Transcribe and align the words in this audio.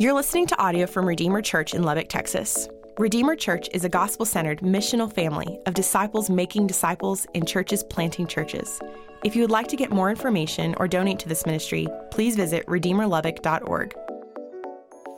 You're 0.00 0.12
listening 0.12 0.46
to 0.46 0.62
audio 0.62 0.86
from 0.86 1.06
Redeemer 1.06 1.42
Church 1.42 1.74
in 1.74 1.82
Lubbock, 1.82 2.08
Texas. 2.08 2.68
Redeemer 2.98 3.34
Church 3.34 3.68
is 3.72 3.82
a 3.84 3.88
gospel 3.88 4.24
centered 4.24 4.60
missional 4.60 5.12
family 5.12 5.58
of 5.66 5.74
disciples 5.74 6.30
making 6.30 6.68
disciples 6.68 7.26
in 7.34 7.44
churches 7.44 7.82
planting 7.82 8.28
churches. 8.28 8.80
If 9.24 9.34
you 9.34 9.42
would 9.42 9.50
like 9.50 9.66
to 9.66 9.76
get 9.76 9.90
more 9.90 10.08
information 10.08 10.76
or 10.78 10.86
donate 10.86 11.18
to 11.18 11.28
this 11.28 11.44
ministry, 11.46 11.88
please 12.12 12.36
visit 12.36 12.64
redeemerlubbock.org. 12.66 13.96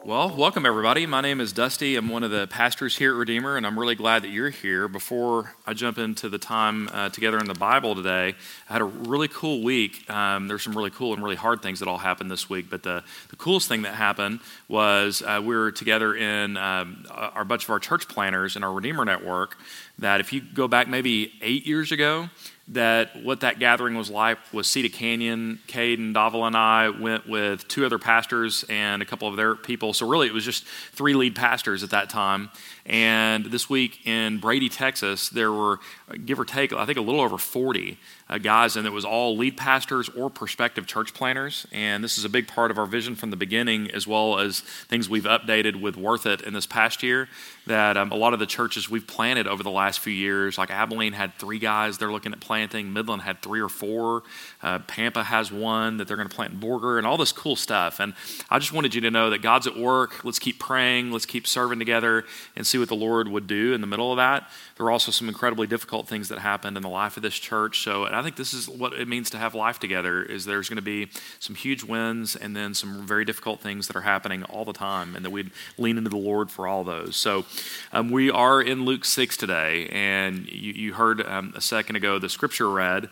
Well, 0.02 0.34
welcome 0.34 0.64
everybody. 0.64 1.04
My 1.04 1.20
name 1.20 1.42
is 1.42 1.52
Dusty. 1.52 1.94
I'm 1.94 2.08
one 2.08 2.22
of 2.22 2.30
the 2.30 2.46
pastors 2.46 2.96
here 2.96 3.12
at 3.12 3.18
Redeemer, 3.18 3.58
and 3.58 3.66
I'm 3.66 3.78
really 3.78 3.94
glad 3.94 4.22
that 4.22 4.30
you're 4.30 4.48
here. 4.48 4.88
Before 4.88 5.52
I 5.66 5.74
jump 5.74 5.98
into 5.98 6.30
the 6.30 6.38
time 6.38 6.88
uh, 6.90 7.10
together 7.10 7.38
in 7.38 7.44
the 7.44 7.52
Bible 7.52 7.94
today, 7.94 8.34
I 8.70 8.72
had 8.72 8.80
a 8.80 8.86
really 8.86 9.28
cool 9.28 9.62
week. 9.62 10.08
Um, 10.08 10.48
there's 10.48 10.62
some 10.62 10.74
really 10.74 10.88
cool 10.88 11.12
and 11.12 11.22
really 11.22 11.36
hard 11.36 11.60
things 11.60 11.80
that 11.80 11.88
all 11.88 11.98
happened 11.98 12.30
this 12.30 12.48
week, 12.48 12.70
but 12.70 12.82
the, 12.82 13.04
the 13.28 13.36
coolest 13.36 13.68
thing 13.68 13.82
that 13.82 13.94
happened 13.94 14.40
was 14.68 15.20
uh, 15.20 15.38
we 15.44 15.54
were 15.54 15.70
together 15.70 16.14
in 16.14 16.56
um, 16.56 17.04
our 17.10 17.44
bunch 17.44 17.64
of 17.64 17.70
our 17.70 17.78
church 17.78 18.08
planners 18.08 18.56
in 18.56 18.64
our 18.64 18.72
Redeemer 18.72 19.04
network. 19.04 19.58
That 19.98 20.20
if 20.20 20.32
you 20.32 20.40
go 20.40 20.66
back 20.66 20.88
maybe 20.88 21.34
eight 21.42 21.66
years 21.66 21.92
ago, 21.92 22.30
that 22.70 23.22
what 23.24 23.40
that 23.40 23.58
gathering 23.58 23.96
was 23.96 24.10
like 24.10 24.38
was 24.52 24.68
Cedar 24.68 24.88
Canyon. 24.88 25.58
Cade 25.66 25.98
and 25.98 26.14
Davel 26.14 26.46
and 26.46 26.56
I 26.56 26.90
went 26.90 27.28
with 27.28 27.66
two 27.66 27.84
other 27.84 27.98
pastors 27.98 28.64
and 28.68 29.02
a 29.02 29.04
couple 29.04 29.26
of 29.26 29.36
their 29.36 29.56
people. 29.56 29.92
So 29.92 30.08
really, 30.08 30.28
it 30.28 30.32
was 30.32 30.44
just 30.44 30.64
three 30.92 31.14
lead 31.14 31.34
pastors 31.34 31.82
at 31.82 31.90
that 31.90 32.10
time. 32.10 32.50
And 32.86 33.46
this 33.46 33.68
week 33.68 34.06
in 34.06 34.38
Brady, 34.38 34.68
Texas, 34.68 35.28
there 35.28 35.52
were 35.52 35.80
give 36.24 36.40
or 36.40 36.44
take, 36.44 36.72
I 36.72 36.86
think 36.86 36.98
a 36.98 37.02
little 37.02 37.20
over 37.20 37.38
40 37.38 37.98
uh, 38.28 38.38
guys, 38.38 38.76
and 38.76 38.86
it 38.86 38.90
was 38.90 39.04
all 39.04 39.36
lead 39.36 39.56
pastors 39.56 40.08
or 40.08 40.30
prospective 40.30 40.86
church 40.86 41.12
planners. 41.14 41.66
And 41.72 42.02
this 42.02 42.16
is 42.16 42.24
a 42.24 42.28
big 42.28 42.48
part 42.48 42.70
of 42.70 42.78
our 42.78 42.86
vision 42.86 43.16
from 43.16 43.30
the 43.30 43.36
beginning, 43.36 43.90
as 43.90 44.06
well 44.06 44.38
as 44.38 44.60
things 44.60 45.08
we've 45.08 45.24
updated 45.24 45.80
with 45.80 45.96
Worth 45.96 46.26
It 46.26 46.40
in 46.42 46.52
this 46.52 46.66
past 46.66 47.02
year. 47.02 47.28
That 47.66 47.96
um, 47.96 48.10
a 48.10 48.16
lot 48.16 48.32
of 48.32 48.38
the 48.38 48.46
churches 48.46 48.88
we've 48.88 49.06
planted 49.06 49.46
over 49.46 49.62
the 49.62 49.70
last 49.70 50.00
few 50.00 50.12
years, 50.12 50.58
like 50.58 50.70
Abilene 50.70 51.12
had 51.12 51.34
three 51.34 51.58
guys 51.58 51.98
they're 51.98 52.10
looking 52.10 52.32
at 52.32 52.40
planting, 52.40 52.59
Midland 52.92 53.22
had 53.22 53.42
three 53.42 53.60
or 53.60 53.68
four, 53.68 54.22
uh, 54.62 54.80
Pampa 54.80 55.24
has 55.24 55.50
one 55.50 55.96
that 55.96 56.08
they're 56.08 56.16
going 56.16 56.28
to 56.28 56.34
plant 56.34 56.54
in 56.54 56.60
Borger, 56.60 56.98
and 56.98 57.06
all 57.06 57.16
this 57.16 57.32
cool 57.32 57.56
stuff. 57.56 58.00
And 58.00 58.14
I 58.50 58.58
just 58.58 58.72
wanted 58.72 58.94
you 58.94 59.00
to 59.02 59.10
know 59.10 59.30
that 59.30 59.42
God's 59.42 59.66
at 59.66 59.76
work. 59.76 60.24
Let's 60.24 60.38
keep 60.38 60.58
praying, 60.58 61.12
let's 61.12 61.26
keep 61.26 61.46
serving 61.46 61.78
together, 61.78 62.24
and 62.56 62.66
see 62.66 62.78
what 62.78 62.88
the 62.88 62.96
Lord 62.96 63.28
would 63.28 63.46
do 63.46 63.72
in 63.72 63.80
the 63.80 63.86
middle 63.86 64.12
of 64.12 64.16
that. 64.18 64.50
There 64.76 64.84
were 64.84 64.90
also 64.90 65.12
some 65.12 65.28
incredibly 65.28 65.66
difficult 65.66 66.08
things 66.08 66.28
that 66.28 66.38
happened 66.38 66.76
in 66.76 66.82
the 66.82 66.88
life 66.88 67.16
of 67.16 67.22
this 67.22 67.38
church. 67.38 67.82
So, 67.82 68.04
and 68.04 68.14
I 68.14 68.22
think 68.22 68.36
this 68.36 68.52
is 68.52 68.68
what 68.68 68.92
it 68.92 69.08
means 69.08 69.30
to 69.30 69.38
have 69.38 69.54
life 69.54 69.78
together: 69.78 70.22
is 70.22 70.44
there's 70.44 70.68
going 70.68 70.76
to 70.76 70.82
be 70.82 71.08
some 71.38 71.54
huge 71.54 71.84
wins 71.84 72.36
and 72.36 72.56
then 72.56 72.74
some 72.74 73.06
very 73.06 73.24
difficult 73.24 73.60
things 73.60 73.86
that 73.86 73.96
are 73.96 74.02
happening 74.02 74.42
all 74.44 74.64
the 74.64 74.72
time, 74.72 75.16
and 75.16 75.24
that 75.24 75.30
we'd 75.30 75.50
lean 75.78 75.96
into 75.98 76.10
the 76.10 76.16
Lord 76.16 76.50
for 76.50 76.66
all 76.66 76.84
those. 76.84 77.16
So, 77.16 77.44
um, 77.92 78.10
we 78.10 78.30
are 78.30 78.60
in 78.60 78.84
Luke 78.84 79.04
six 79.04 79.36
today, 79.36 79.88
and 79.92 80.46
you, 80.48 80.72
you 80.72 80.92
heard 80.94 81.26
um, 81.26 81.52
a 81.54 81.60
second 81.60 81.96
ago 81.96 82.18
the 82.18 82.28
scripture 82.28 82.49
read. 82.58 83.10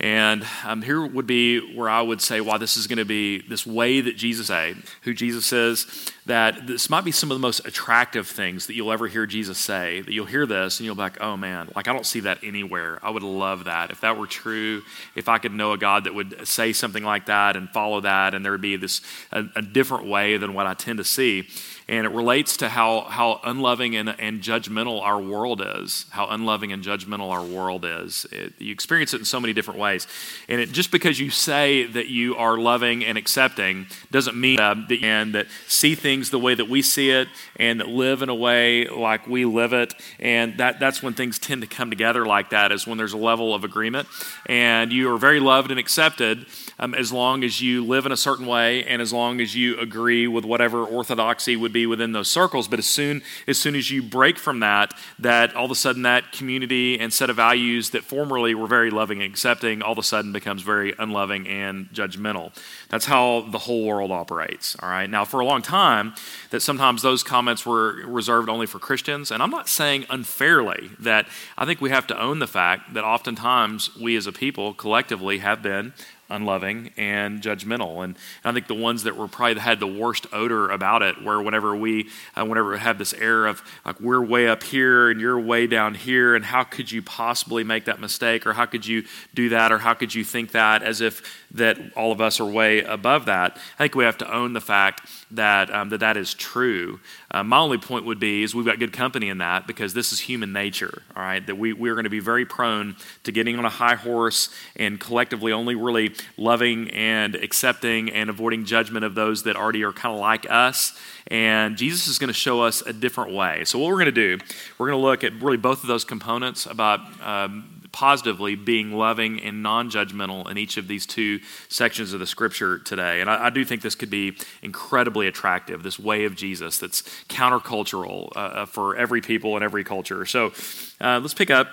And 0.00 0.46
um, 0.64 0.82
here 0.82 1.04
would 1.04 1.26
be 1.26 1.74
where 1.74 1.88
I 1.88 2.00
would 2.00 2.20
say 2.20 2.40
why 2.40 2.56
this 2.58 2.76
is 2.76 2.86
going 2.86 2.98
to 2.98 3.04
be 3.04 3.42
this 3.48 3.66
way 3.66 4.00
that 4.00 4.16
Jesus 4.16 4.48
ate, 4.48 4.76
who 5.02 5.12
Jesus 5.12 5.44
says 5.44 6.12
that 6.26 6.68
this 6.68 6.88
might 6.88 7.04
be 7.04 7.10
some 7.10 7.32
of 7.32 7.34
the 7.34 7.40
most 7.40 7.66
attractive 7.66 8.28
things 8.28 8.68
that 8.68 8.74
you'll 8.74 8.92
ever 8.92 9.08
hear 9.08 9.26
Jesus 9.26 9.58
say. 9.58 10.00
That 10.02 10.12
you'll 10.12 10.26
hear 10.26 10.46
this 10.46 10.78
and 10.78 10.84
you'll 10.86 10.94
be 10.94 11.00
like, 11.00 11.20
oh 11.20 11.36
man, 11.36 11.68
like 11.74 11.88
I 11.88 11.92
don't 11.92 12.06
see 12.06 12.20
that 12.20 12.38
anywhere. 12.44 13.00
I 13.02 13.10
would 13.10 13.24
love 13.24 13.64
that. 13.64 13.90
If 13.90 14.02
that 14.02 14.16
were 14.16 14.28
true, 14.28 14.82
if 15.16 15.28
I 15.28 15.38
could 15.38 15.52
know 15.52 15.72
a 15.72 15.78
God 15.78 16.04
that 16.04 16.14
would 16.14 16.46
say 16.46 16.72
something 16.72 17.02
like 17.02 17.26
that 17.26 17.56
and 17.56 17.68
follow 17.70 18.00
that, 18.02 18.34
and 18.34 18.44
there 18.44 18.52
would 18.52 18.60
be 18.60 18.76
this 18.76 19.00
a, 19.32 19.46
a 19.56 19.62
different 19.62 20.06
way 20.06 20.36
than 20.36 20.54
what 20.54 20.66
I 20.66 20.74
tend 20.74 20.98
to 20.98 21.04
see 21.04 21.48
and 21.88 22.04
it 22.04 22.10
relates 22.10 22.58
to 22.58 22.68
how, 22.68 23.00
how 23.02 23.40
unloving 23.44 23.96
and, 23.96 24.10
and 24.18 24.42
judgmental 24.42 25.00
our 25.00 25.18
world 25.18 25.62
is 25.64 26.04
how 26.10 26.26
unloving 26.26 26.70
and 26.70 26.84
judgmental 26.84 27.30
our 27.30 27.42
world 27.42 27.84
is. 27.86 28.26
It, 28.30 28.52
you 28.58 28.72
experience 28.72 29.14
it 29.14 29.20
in 29.20 29.24
so 29.24 29.40
many 29.40 29.54
different 29.54 29.80
ways. 29.80 30.06
And 30.48 30.60
it, 30.60 30.70
just 30.70 30.90
because 30.90 31.18
you 31.18 31.30
say 31.30 31.84
that 31.86 32.08
you 32.08 32.36
are 32.36 32.58
loving 32.58 33.04
and 33.04 33.16
accepting 33.16 33.86
doesn't 34.10 34.36
mean 34.36 34.60
uh, 34.60 34.74
that, 34.88 35.02
and 35.02 35.34
that 35.34 35.46
see 35.66 35.94
things 35.94 36.28
the 36.28 36.38
way 36.38 36.54
that 36.54 36.68
we 36.68 36.82
see 36.82 37.10
it 37.10 37.28
and 37.56 37.80
that 37.80 37.88
live 37.88 38.20
in 38.20 38.28
a 38.28 38.34
way 38.34 38.86
like 38.86 39.26
we 39.26 39.46
live 39.46 39.72
it. 39.72 39.94
And 40.20 40.58
that, 40.58 40.80
that's 40.80 41.02
when 41.02 41.14
things 41.14 41.38
tend 41.38 41.62
to 41.62 41.66
come 41.66 41.88
together 41.88 42.26
like 42.26 42.50
that 42.50 42.70
is 42.70 42.86
when 42.86 42.98
there's 42.98 43.14
a 43.14 43.18
level 43.18 43.54
of 43.54 43.64
agreement. 43.64 44.08
And 44.44 44.92
you 44.92 45.10
are 45.10 45.18
very 45.18 45.40
loved 45.40 45.70
and 45.70 45.80
accepted 45.80 46.46
um, 46.78 46.94
as 46.94 47.12
long 47.12 47.44
as 47.44 47.62
you 47.62 47.84
live 47.84 48.04
in 48.04 48.12
a 48.12 48.16
certain 48.16 48.46
way 48.46 48.84
and 48.84 49.00
as 49.00 49.12
long 49.12 49.40
as 49.40 49.54
you 49.54 49.78
agree 49.78 50.28
with 50.28 50.44
whatever 50.44 50.84
orthodoxy 50.84 51.56
would 51.56 51.72
be 51.72 51.77
within 51.86 52.12
those 52.12 52.28
circles. 52.28 52.68
But 52.68 52.78
as 52.78 52.86
soon 52.86 53.22
as 53.46 53.58
soon 53.58 53.74
as 53.74 53.90
you 53.90 54.02
break 54.02 54.38
from 54.38 54.60
that, 54.60 54.94
that 55.18 55.54
all 55.54 55.66
of 55.66 55.70
a 55.70 55.74
sudden 55.74 56.02
that 56.02 56.32
community 56.32 56.98
and 56.98 57.12
set 57.12 57.30
of 57.30 57.36
values 57.36 57.90
that 57.90 58.04
formerly 58.04 58.54
were 58.54 58.66
very 58.66 58.90
loving 58.90 59.22
and 59.22 59.30
accepting 59.30 59.82
all 59.82 59.92
of 59.92 59.98
a 59.98 60.02
sudden 60.02 60.32
becomes 60.32 60.62
very 60.62 60.94
unloving 60.98 61.46
and 61.46 61.88
judgmental. 61.90 62.52
That's 62.88 63.06
how 63.06 63.42
the 63.50 63.58
whole 63.58 63.84
world 63.84 64.10
operates. 64.10 64.76
All 64.82 64.88
right. 64.88 65.08
Now, 65.08 65.24
for 65.24 65.40
a 65.40 65.44
long 65.44 65.62
time, 65.62 66.14
that 66.50 66.60
sometimes 66.60 67.02
those 67.02 67.22
comments 67.22 67.64
were 67.64 68.06
reserved 68.06 68.48
only 68.48 68.66
for 68.66 68.78
Christians, 68.78 69.30
and 69.30 69.42
I'm 69.42 69.50
not 69.50 69.68
saying 69.68 70.06
unfairly 70.10 70.90
that 70.98 71.26
I 71.56 71.64
think 71.64 71.80
we 71.80 71.90
have 71.90 72.06
to 72.08 72.20
own 72.20 72.38
the 72.38 72.46
fact 72.46 72.94
that 72.94 73.04
oftentimes 73.04 73.96
we 73.96 74.16
as 74.16 74.26
a 74.26 74.32
people 74.32 74.74
collectively 74.74 75.38
have 75.38 75.62
been 75.62 75.92
unloving 76.30 76.90
and 76.96 77.40
judgmental. 77.40 78.04
And 78.04 78.16
I 78.44 78.52
think 78.52 78.66
the 78.66 78.74
ones 78.74 79.04
that 79.04 79.16
were 79.16 79.28
probably 79.28 79.60
had 79.60 79.80
the 79.80 79.86
worst 79.86 80.26
odor 80.32 80.70
about 80.70 81.02
it 81.02 81.22
were 81.22 81.42
whenever 81.42 81.74
we, 81.74 82.08
uh, 82.36 82.44
whenever 82.44 82.72
we 82.72 82.78
this 82.98 83.12
air 83.14 83.46
of 83.46 83.62
like 83.84 84.00
we're 84.00 84.24
way 84.24 84.48
up 84.48 84.62
here 84.62 85.10
and 85.10 85.20
you're 85.20 85.38
way 85.38 85.66
down 85.66 85.94
here, 85.94 86.34
and 86.34 86.44
how 86.44 86.64
could 86.64 86.90
you 86.90 87.02
possibly 87.02 87.64
make 87.64 87.84
that 87.84 88.00
mistake, 88.00 88.46
or 88.46 88.54
how 88.54 88.66
could 88.66 88.86
you 88.86 89.04
do 89.34 89.50
that, 89.50 89.72
or 89.72 89.78
how 89.78 89.94
could 89.94 90.14
you 90.14 90.24
think 90.24 90.52
that, 90.52 90.82
as 90.82 91.00
if 91.00 91.44
that 91.50 91.78
all 91.96 92.12
of 92.12 92.20
us 92.20 92.40
are 92.40 92.46
way 92.46 92.82
above 92.82 93.24
that. 93.26 93.56
I 93.78 93.84
think 93.84 93.94
we 93.94 94.04
have 94.04 94.18
to 94.18 94.32
own 94.32 94.52
the 94.52 94.60
fact 94.60 95.08
that 95.30 95.72
um, 95.74 95.88
that, 95.90 96.00
that 96.00 96.16
is 96.16 96.34
true. 96.34 97.00
Uh, 97.30 97.42
my 97.42 97.58
only 97.58 97.78
point 97.78 98.04
would 98.04 98.20
be 98.20 98.42
is 98.42 98.54
we've 98.54 98.66
got 98.66 98.78
good 98.78 98.92
company 98.92 99.28
in 99.28 99.38
that 99.38 99.66
because 99.66 99.94
this 99.94 100.12
is 100.12 100.20
human 100.20 100.52
nature, 100.52 101.02
all 101.16 101.22
right? 101.22 101.46
That 101.46 101.56
we, 101.56 101.72
we're 101.72 101.94
going 101.94 102.04
to 102.04 102.10
be 102.10 102.20
very 102.20 102.44
prone 102.44 102.96
to 103.24 103.32
getting 103.32 103.58
on 103.58 103.64
a 103.64 103.70
high 103.70 103.94
horse 103.94 104.50
and 104.76 105.00
collectively 105.00 105.52
only 105.52 105.74
really 105.74 106.14
loving 106.36 106.90
and 106.90 107.34
accepting 107.34 108.10
and 108.10 108.30
avoiding 108.30 108.64
judgment 108.64 109.04
of 109.04 109.14
those 109.14 109.42
that 109.44 109.56
already 109.56 109.82
are 109.82 109.92
kind 109.92 110.14
of 110.14 110.20
like 110.20 110.46
us. 110.50 110.98
And 111.28 111.76
Jesus 111.76 112.08
is 112.08 112.18
going 112.18 112.28
to 112.28 112.34
show 112.34 112.62
us 112.62 112.80
a 112.82 112.92
different 112.92 113.32
way. 113.32 113.64
So, 113.64 113.78
what 113.78 113.88
we're 113.88 114.02
going 114.02 114.06
to 114.06 114.12
do, 114.12 114.38
we're 114.78 114.88
going 114.88 115.00
to 115.00 115.06
look 115.06 115.24
at 115.24 115.34
really 115.42 115.56
both 115.56 115.82
of 115.82 115.88
those 115.88 116.04
components 116.04 116.66
about 116.66 117.00
um, 117.22 117.78
positively 117.92 118.54
being 118.54 118.92
loving 118.92 119.42
and 119.42 119.62
non 119.62 119.90
judgmental 119.90 120.48
in 120.50 120.56
each 120.56 120.76
of 120.76 120.88
these 120.88 121.06
two 121.06 121.40
sections 121.68 122.12
of 122.12 122.20
the 122.20 122.26
scripture 122.26 122.78
today. 122.78 123.20
And 123.20 123.28
I, 123.28 123.46
I, 123.46 123.50
do 123.50 123.64
think 123.64 123.82
this 123.82 123.94
could 123.94 124.10
be 124.10 124.36
incredibly 124.62 125.26
attractive, 125.26 125.82
this 125.82 125.98
way 125.98 126.24
of 126.24 126.36
Jesus 126.36 126.78
that's 126.78 127.02
countercultural 127.28 128.30
uh, 128.36 128.38
uh 128.38 128.66
for 128.66 128.96
every 128.96 129.20
people 129.20 129.54
and 129.54 129.64
every 129.64 129.84
culture. 129.84 130.24
So 130.26 130.52
uh, 131.00 131.18
let's 131.20 131.34
pick 131.34 131.50
up 131.50 131.68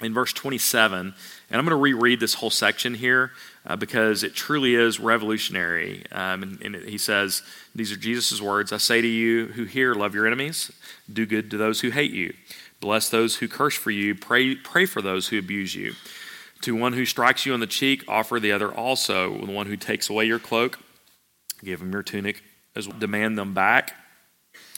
in 0.00 0.12
verse 0.12 0.32
27. 0.32 1.14
And 1.50 1.58
I'm 1.58 1.64
going 1.64 1.76
to 1.76 1.82
reread 1.82 2.18
this 2.18 2.34
whole 2.34 2.50
section 2.50 2.94
here 2.94 3.30
uh, 3.64 3.76
because 3.76 4.24
it 4.24 4.34
truly 4.34 4.74
is 4.74 4.98
revolutionary. 4.98 6.04
Um, 6.10 6.42
and, 6.42 6.62
and 6.62 6.88
he 6.88 6.98
says, 6.98 7.42
These 7.74 7.92
are 7.92 7.96
Jesus' 7.96 8.40
words 8.40 8.72
I 8.72 8.78
say 8.78 9.00
to 9.00 9.06
you 9.06 9.46
who 9.46 9.64
hear, 9.64 9.94
love 9.94 10.14
your 10.14 10.26
enemies, 10.26 10.72
do 11.12 11.24
good 11.24 11.50
to 11.52 11.56
those 11.56 11.80
who 11.80 11.90
hate 11.90 12.10
you. 12.10 12.34
Bless 12.80 13.08
those 13.08 13.36
who 13.36 13.48
curse 13.48 13.74
for 13.74 13.90
you. 13.90 14.14
Pray, 14.14 14.56
pray 14.56 14.86
for 14.86 15.00
those 15.00 15.28
who 15.28 15.38
abuse 15.38 15.74
you. 15.74 15.94
To 16.62 16.74
one 16.74 16.94
who 16.94 17.04
strikes 17.04 17.46
you 17.46 17.54
on 17.54 17.60
the 17.60 17.66
cheek, 17.66 18.04
offer 18.08 18.40
the 18.40 18.52
other 18.52 18.72
also. 18.72 19.38
The 19.44 19.52
one 19.52 19.66
who 19.66 19.76
takes 19.76 20.10
away 20.10 20.24
your 20.24 20.38
cloak, 20.38 20.78
give 21.62 21.80
him 21.80 21.92
your 21.92 22.02
tunic. 22.02 22.42
As 22.74 22.86
well. 22.86 22.98
demand 22.98 23.38
them 23.38 23.54
back. 23.54 23.94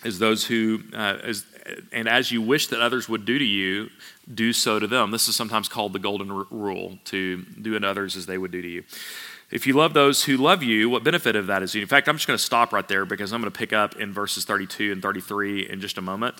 As 0.05 0.19
those 0.19 0.47
who, 0.47 0.81
uh, 0.95 1.19
as, 1.25 1.45
and 1.91 2.09
as 2.09 2.31
you 2.31 2.41
wish 2.41 2.69
that 2.69 2.81
others 2.81 3.09
would 3.09 3.25
do 3.25 3.39
to 3.39 3.45
you, 3.45 3.91
do 4.33 4.53
so 4.53 4.79
to 4.79 4.87
them. 4.87 5.11
This 5.11 5.29
is 5.29 5.35
sometimes 5.35 5.69
called 5.69 5.93
the 5.93 5.99
golden 5.99 6.31
r- 6.31 6.47
rule: 6.51 6.99
to 7.07 7.43
do 7.61 7.75
unto 7.75 7.87
others 7.87 8.17
as 8.17 8.27
they 8.27 8.39
would 8.39 8.53
do 8.53 8.63
to 8.63 8.69
you. 8.69 8.85
If 9.51 9.67
you 9.67 9.73
love 9.73 9.95
those 9.95 10.25
who 10.25 10.37
love 10.37 10.63
you, 10.63 10.91
what 10.91 11.05
benefit 11.05 11.35
of 11.35 11.47
that 11.47 11.63
is 11.63 11.75
you? 11.75 11.81
In 11.81 11.89
fact, 11.89 12.07
I'm 12.07 12.17
just 12.17 12.27
going 12.27 12.37
to 12.37 12.45
stop 12.45 12.71
right 12.73 12.87
there 12.87 13.07
because 13.07 13.33
I'm 13.33 13.41
going 13.41 13.51
to 13.51 13.59
pick 13.59 13.73
up 13.73 13.97
in 13.97 14.13
verses 14.13 14.45
32 14.45 14.93
and 14.93 15.01
33 15.01 15.71
in 15.71 15.81
just 15.81 15.97
a 15.97 16.03
moment. 16.03 16.35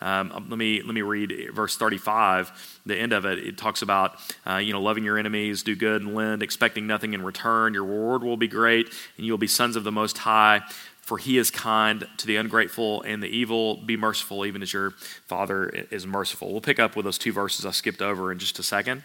Um, 0.00 0.32
um, 0.32 0.46
let 0.48 0.58
me 0.58 0.82
let 0.82 0.94
me 0.94 1.02
read 1.02 1.50
verse 1.52 1.76
35. 1.76 2.80
The 2.86 2.96
end 2.96 3.12
of 3.12 3.24
it. 3.24 3.38
It 3.38 3.58
talks 3.58 3.82
about 3.82 4.16
uh, 4.46 4.56
you 4.56 4.72
know 4.72 4.80
loving 4.80 5.04
your 5.04 5.18
enemies, 5.18 5.62
do 5.62 5.74
good 5.74 6.02
and 6.02 6.14
lend, 6.14 6.42
expecting 6.42 6.86
nothing 6.86 7.14
in 7.14 7.22
return. 7.22 7.74
Your 7.74 7.84
reward 7.84 8.22
will 8.22 8.36
be 8.36 8.48
great, 8.48 8.88
and 9.16 9.26
you 9.26 9.32
will 9.32 9.38
be 9.38 9.48
sons 9.48 9.76
of 9.76 9.84
the 9.84 9.92
Most 9.92 10.18
High. 10.18 10.62
For 11.08 11.16
he 11.16 11.38
is 11.38 11.50
kind 11.50 12.06
to 12.18 12.26
the 12.26 12.36
ungrateful 12.36 13.00
and 13.00 13.22
the 13.22 13.28
evil. 13.28 13.78
Be 13.78 13.96
merciful, 13.96 14.44
even 14.44 14.60
as 14.60 14.74
your 14.74 14.90
Father 14.90 15.70
is 15.90 16.06
merciful. 16.06 16.52
We'll 16.52 16.60
pick 16.60 16.78
up 16.78 16.96
with 16.96 17.06
those 17.06 17.16
two 17.16 17.32
verses 17.32 17.64
I 17.64 17.70
skipped 17.70 18.02
over 18.02 18.30
in 18.30 18.38
just 18.38 18.58
a 18.58 18.62
second. 18.62 19.04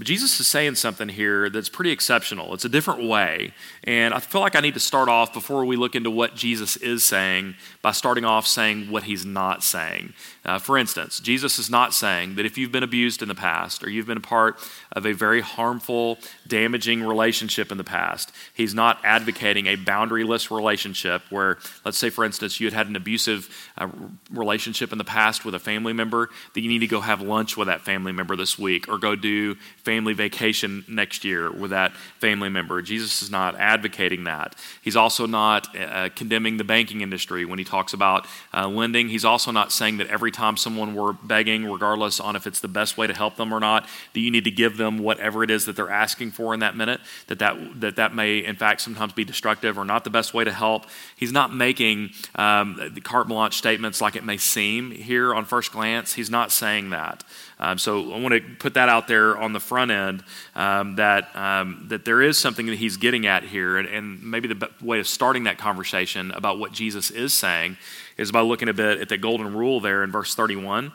But 0.00 0.06
Jesus 0.06 0.40
is 0.40 0.46
saying 0.46 0.76
something 0.76 1.10
here 1.10 1.50
that's 1.50 1.68
pretty 1.68 1.90
exceptional. 1.90 2.54
It's 2.54 2.64
a 2.64 2.70
different 2.70 3.06
way. 3.06 3.52
And 3.84 4.14
I 4.14 4.18
feel 4.18 4.40
like 4.40 4.56
I 4.56 4.60
need 4.60 4.72
to 4.72 4.80
start 4.80 5.10
off 5.10 5.34
before 5.34 5.62
we 5.66 5.76
look 5.76 5.94
into 5.94 6.10
what 6.10 6.34
Jesus 6.34 6.78
is 6.78 7.04
saying 7.04 7.54
by 7.82 7.92
starting 7.92 8.24
off 8.24 8.46
saying 8.46 8.90
what 8.90 9.02
he's 9.02 9.26
not 9.26 9.62
saying. 9.62 10.14
Uh, 10.42 10.58
for 10.58 10.78
instance, 10.78 11.20
Jesus 11.20 11.58
is 11.58 11.68
not 11.68 11.92
saying 11.92 12.36
that 12.36 12.46
if 12.46 12.56
you've 12.56 12.72
been 12.72 12.82
abused 12.82 13.20
in 13.20 13.28
the 13.28 13.34
past 13.34 13.84
or 13.84 13.90
you've 13.90 14.06
been 14.06 14.16
a 14.16 14.22
part 14.22 14.56
of 14.92 15.04
a 15.04 15.12
very 15.12 15.42
harmful, 15.42 16.18
damaging 16.48 17.02
relationship 17.02 17.70
in 17.70 17.76
the 17.76 17.84
past, 17.84 18.32
he's 18.54 18.74
not 18.74 18.98
advocating 19.04 19.66
a 19.66 19.76
boundaryless 19.76 20.50
relationship 20.50 21.20
where, 21.28 21.58
let's 21.84 21.98
say, 21.98 22.08
for 22.08 22.24
instance, 22.24 22.58
you 22.58 22.66
had 22.66 22.72
had 22.72 22.88
an 22.88 22.96
abusive 22.96 23.70
uh, 23.76 23.88
relationship 24.30 24.92
in 24.92 24.98
the 24.98 25.04
past 25.04 25.44
with 25.44 25.54
a 25.54 25.58
family 25.58 25.92
member, 25.92 26.30
that 26.54 26.62
you 26.62 26.70
need 26.70 26.78
to 26.78 26.86
go 26.86 27.02
have 27.02 27.20
lunch 27.20 27.58
with 27.58 27.68
that 27.68 27.82
family 27.82 28.12
member 28.12 28.34
this 28.34 28.58
week 28.58 28.88
or 28.88 28.96
go 28.96 29.14
do 29.14 29.56
family 29.90 30.12
vacation 30.12 30.84
next 30.86 31.24
year 31.24 31.50
with 31.50 31.72
that 31.72 31.90
family 32.20 32.48
member. 32.48 32.80
Jesus 32.80 33.22
is 33.22 33.28
not 33.28 33.56
advocating 33.56 34.22
that. 34.22 34.54
He's 34.80 34.94
also 34.94 35.26
not 35.26 35.76
uh, 35.76 36.10
condemning 36.14 36.58
the 36.58 36.62
banking 36.62 37.00
industry 37.00 37.44
when 37.44 37.58
he 37.58 37.64
talks 37.64 37.92
about 37.92 38.24
uh, 38.54 38.68
lending. 38.68 39.08
He's 39.08 39.24
also 39.24 39.50
not 39.50 39.72
saying 39.72 39.96
that 39.96 40.06
every 40.06 40.30
time 40.30 40.56
someone 40.56 40.94
were 40.94 41.12
begging, 41.12 41.68
regardless 41.68 42.20
on 42.20 42.36
if 42.36 42.46
it's 42.46 42.60
the 42.60 42.68
best 42.68 42.96
way 42.96 43.08
to 43.08 43.12
help 43.12 43.34
them 43.34 43.52
or 43.52 43.58
not, 43.58 43.84
that 44.12 44.20
you 44.20 44.30
need 44.30 44.44
to 44.44 44.52
give 44.52 44.76
them 44.76 44.98
whatever 44.98 45.42
it 45.42 45.50
is 45.50 45.64
that 45.64 45.74
they're 45.74 45.90
asking 45.90 46.30
for 46.30 46.54
in 46.54 46.60
that 46.60 46.76
minute, 46.76 47.00
that 47.26 47.40
that, 47.40 47.80
that, 47.80 47.96
that 47.96 48.14
may, 48.14 48.38
in 48.38 48.54
fact, 48.54 48.82
sometimes 48.82 49.12
be 49.12 49.24
destructive 49.24 49.76
or 49.76 49.84
not 49.84 50.04
the 50.04 50.10
best 50.10 50.32
way 50.32 50.44
to 50.44 50.52
help. 50.52 50.86
He's 51.16 51.32
not 51.32 51.52
making 51.52 52.10
um, 52.36 52.78
the 52.94 53.00
carte 53.00 53.26
blanche 53.26 53.56
statements 53.56 54.00
like 54.00 54.14
it 54.14 54.22
may 54.22 54.36
seem 54.36 54.92
here 54.92 55.34
on 55.34 55.46
first 55.46 55.72
glance. 55.72 56.12
He's 56.12 56.30
not 56.30 56.52
saying 56.52 56.90
that. 56.90 57.24
Um, 57.60 57.76
so 57.78 58.12
I 58.12 58.18
want 58.18 58.34
to 58.34 58.40
put 58.58 58.74
that 58.74 58.88
out 58.88 59.06
there 59.06 59.36
on 59.36 59.52
the 59.52 59.60
front 59.60 59.90
end 59.90 60.24
um, 60.56 60.96
that, 60.96 61.28
um, 61.36 61.84
that 61.88 62.06
there 62.06 62.22
is 62.22 62.38
something 62.38 62.66
that 62.66 62.78
he's 62.78 62.96
getting 62.96 63.26
at 63.26 63.44
here. 63.44 63.76
And, 63.76 63.86
and 63.86 64.22
maybe 64.22 64.48
the 64.48 64.70
way 64.80 64.98
of 64.98 65.06
starting 65.06 65.44
that 65.44 65.58
conversation 65.58 66.30
about 66.32 66.58
what 66.58 66.72
Jesus 66.72 67.10
is 67.10 67.34
saying 67.34 67.76
is 68.16 68.32
by 68.32 68.40
looking 68.40 68.70
a 68.70 68.72
bit 68.72 69.00
at 69.00 69.10
the 69.10 69.18
golden 69.18 69.54
rule 69.54 69.78
there 69.78 70.02
in 70.02 70.10
verse 70.10 70.34
31 70.34 70.90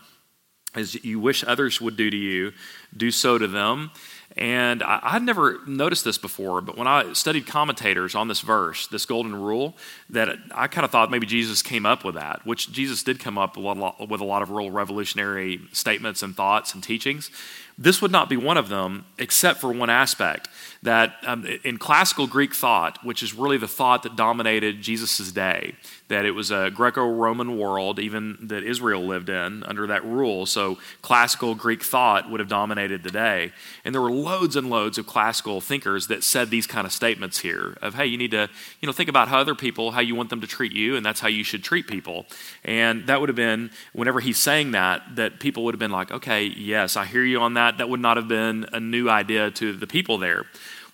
as 0.76 1.04
you 1.06 1.20
wish 1.20 1.44
others 1.48 1.80
would 1.80 1.96
do 1.96 2.10
to 2.10 2.18
you, 2.18 2.52
do 2.96 3.10
so 3.10 3.38
to 3.38 3.48
them. 3.48 3.92
And 4.38 4.84
I, 4.84 5.00
I'd 5.02 5.24
never 5.24 5.60
noticed 5.66 6.04
this 6.04 6.18
before, 6.18 6.60
but 6.60 6.78
when 6.78 6.88
I 6.88 7.14
studied 7.14 7.48
commentators 7.48 8.16
on 8.16 8.28
this 8.28 8.42
verse, 8.42 8.88
this 8.88 9.06
golden 9.06 9.34
rule, 9.36 9.78
that 10.10 10.38
I 10.52 10.68
kind 10.68 10.84
of 10.84 10.92
thought 10.92 11.10
maybe 11.10 11.26
Jesus 11.26 11.62
came 11.62 11.86
up 11.86 12.04
with 12.04 12.16
that, 12.16 12.46
which 12.46 12.72
Jesus 12.72 13.02
did 13.02 13.20
come 13.20 13.38
up 13.38 13.56
with 13.56 14.22
a 14.22 14.26
lot 14.26 14.42
of 14.42 14.52
real 14.52 14.72
revolutionary 14.72 15.62
statements 15.72 16.22
and 16.22 16.36
thoughts 16.36 16.74
and 16.74 16.84
teachings. 16.84 17.32
This 17.78 18.02
would 18.02 18.12
not 18.12 18.30
be 18.30 18.38
one 18.38 18.58
of 18.58 18.70
them, 18.70 19.06
except 19.18 19.60
for 19.60 19.72
one 19.72 19.90
aspect 19.90 20.48
that 20.86 21.16
um, 21.26 21.46
in 21.64 21.78
classical 21.78 22.28
Greek 22.28 22.54
thought, 22.54 23.04
which 23.04 23.24
is 23.24 23.34
really 23.34 23.58
the 23.58 23.68
thought 23.68 24.04
that 24.04 24.16
dominated 24.16 24.82
Jesus' 24.82 25.32
day, 25.32 25.74
that 26.08 26.26
it 26.26 26.32
was 26.32 26.52
a 26.52 26.70
Greco 26.70 27.10
Roman 27.10 27.58
world, 27.58 28.00
even 28.00 28.38
that 28.40 28.64
Israel 28.64 29.04
lived 29.04 29.28
in 29.28 29.64
under 29.64 29.88
that 29.88 30.06
rule. 30.06 30.46
So 30.46 30.78
classical 31.02 31.56
Greek 31.56 31.82
thought 31.82 32.30
would 32.30 32.40
have 32.40 32.48
dominated 32.48 33.02
the 33.02 33.10
day. 33.10 33.52
And 33.84 33.96
there 33.96 34.02
were 34.02 34.12
loads 34.12 34.56
and 34.56 34.70
loads 34.70 35.00
of 35.00 35.08
classical 35.08 35.60
thinkers 35.60 36.06
that 36.08 36.24
said 36.24 36.52
these 36.52 36.68
kind 36.68 36.86
of 36.86 36.94
statements 36.94 37.40
here 37.40 37.76
of, 37.82 37.96
hey, 37.96 38.06
you 38.06 38.18
need 38.18 38.32
to 38.32 38.48
you 38.80 38.86
know, 38.86 38.94
think 38.94 39.10
about 39.10 39.28
how 39.28 39.40
other 39.40 39.56
people, 39.56 39.92
how 39.92 40.02
you 40.02 40.14
want 40.14 40.30
them 40.30 40.42
to 40.42 40.48
treat 40.48 40.72
you, 40.72 40.96
and 40.96 41.04
that's 41.04 41.20
how 41.20 41.28
you 41.28 41.44
should 41.44 41.64
treat 41.64 41.88
people. 41.88 42.28
And 42.64 43.08
that 43.08 43.20
would 43.20 43.30
have 43.30 43.36
been, 43.36 43.72
whenever 43.94 44.20
he's 44.20 44.38
saying 44.38 44.72
that, 44.72 45.02
that 45.16 45.40
people 45.40 45.64
would 45.64 45.74
have 45.74 45.80
been 45.80 45.92
like, 45.92 46.12
okay, 46.12 46.44
yes, 46.44 46.96
I 46.96 47.06
hear 47.06 47.24
you 47.24 47.40
on 47.40 47.56
that. 47.56 47.65
That 47.72 47.90
would 47.90 48.00
not 48.00 48.18
have 48.18 48.28
been 48.28 48.66
a 48.72 48.80
new 48.80 49.10
idea 49.10 49.52
to 49.52 49.74
the 49.74 49.88
people 49.88 50.18
there. 50.18 50.46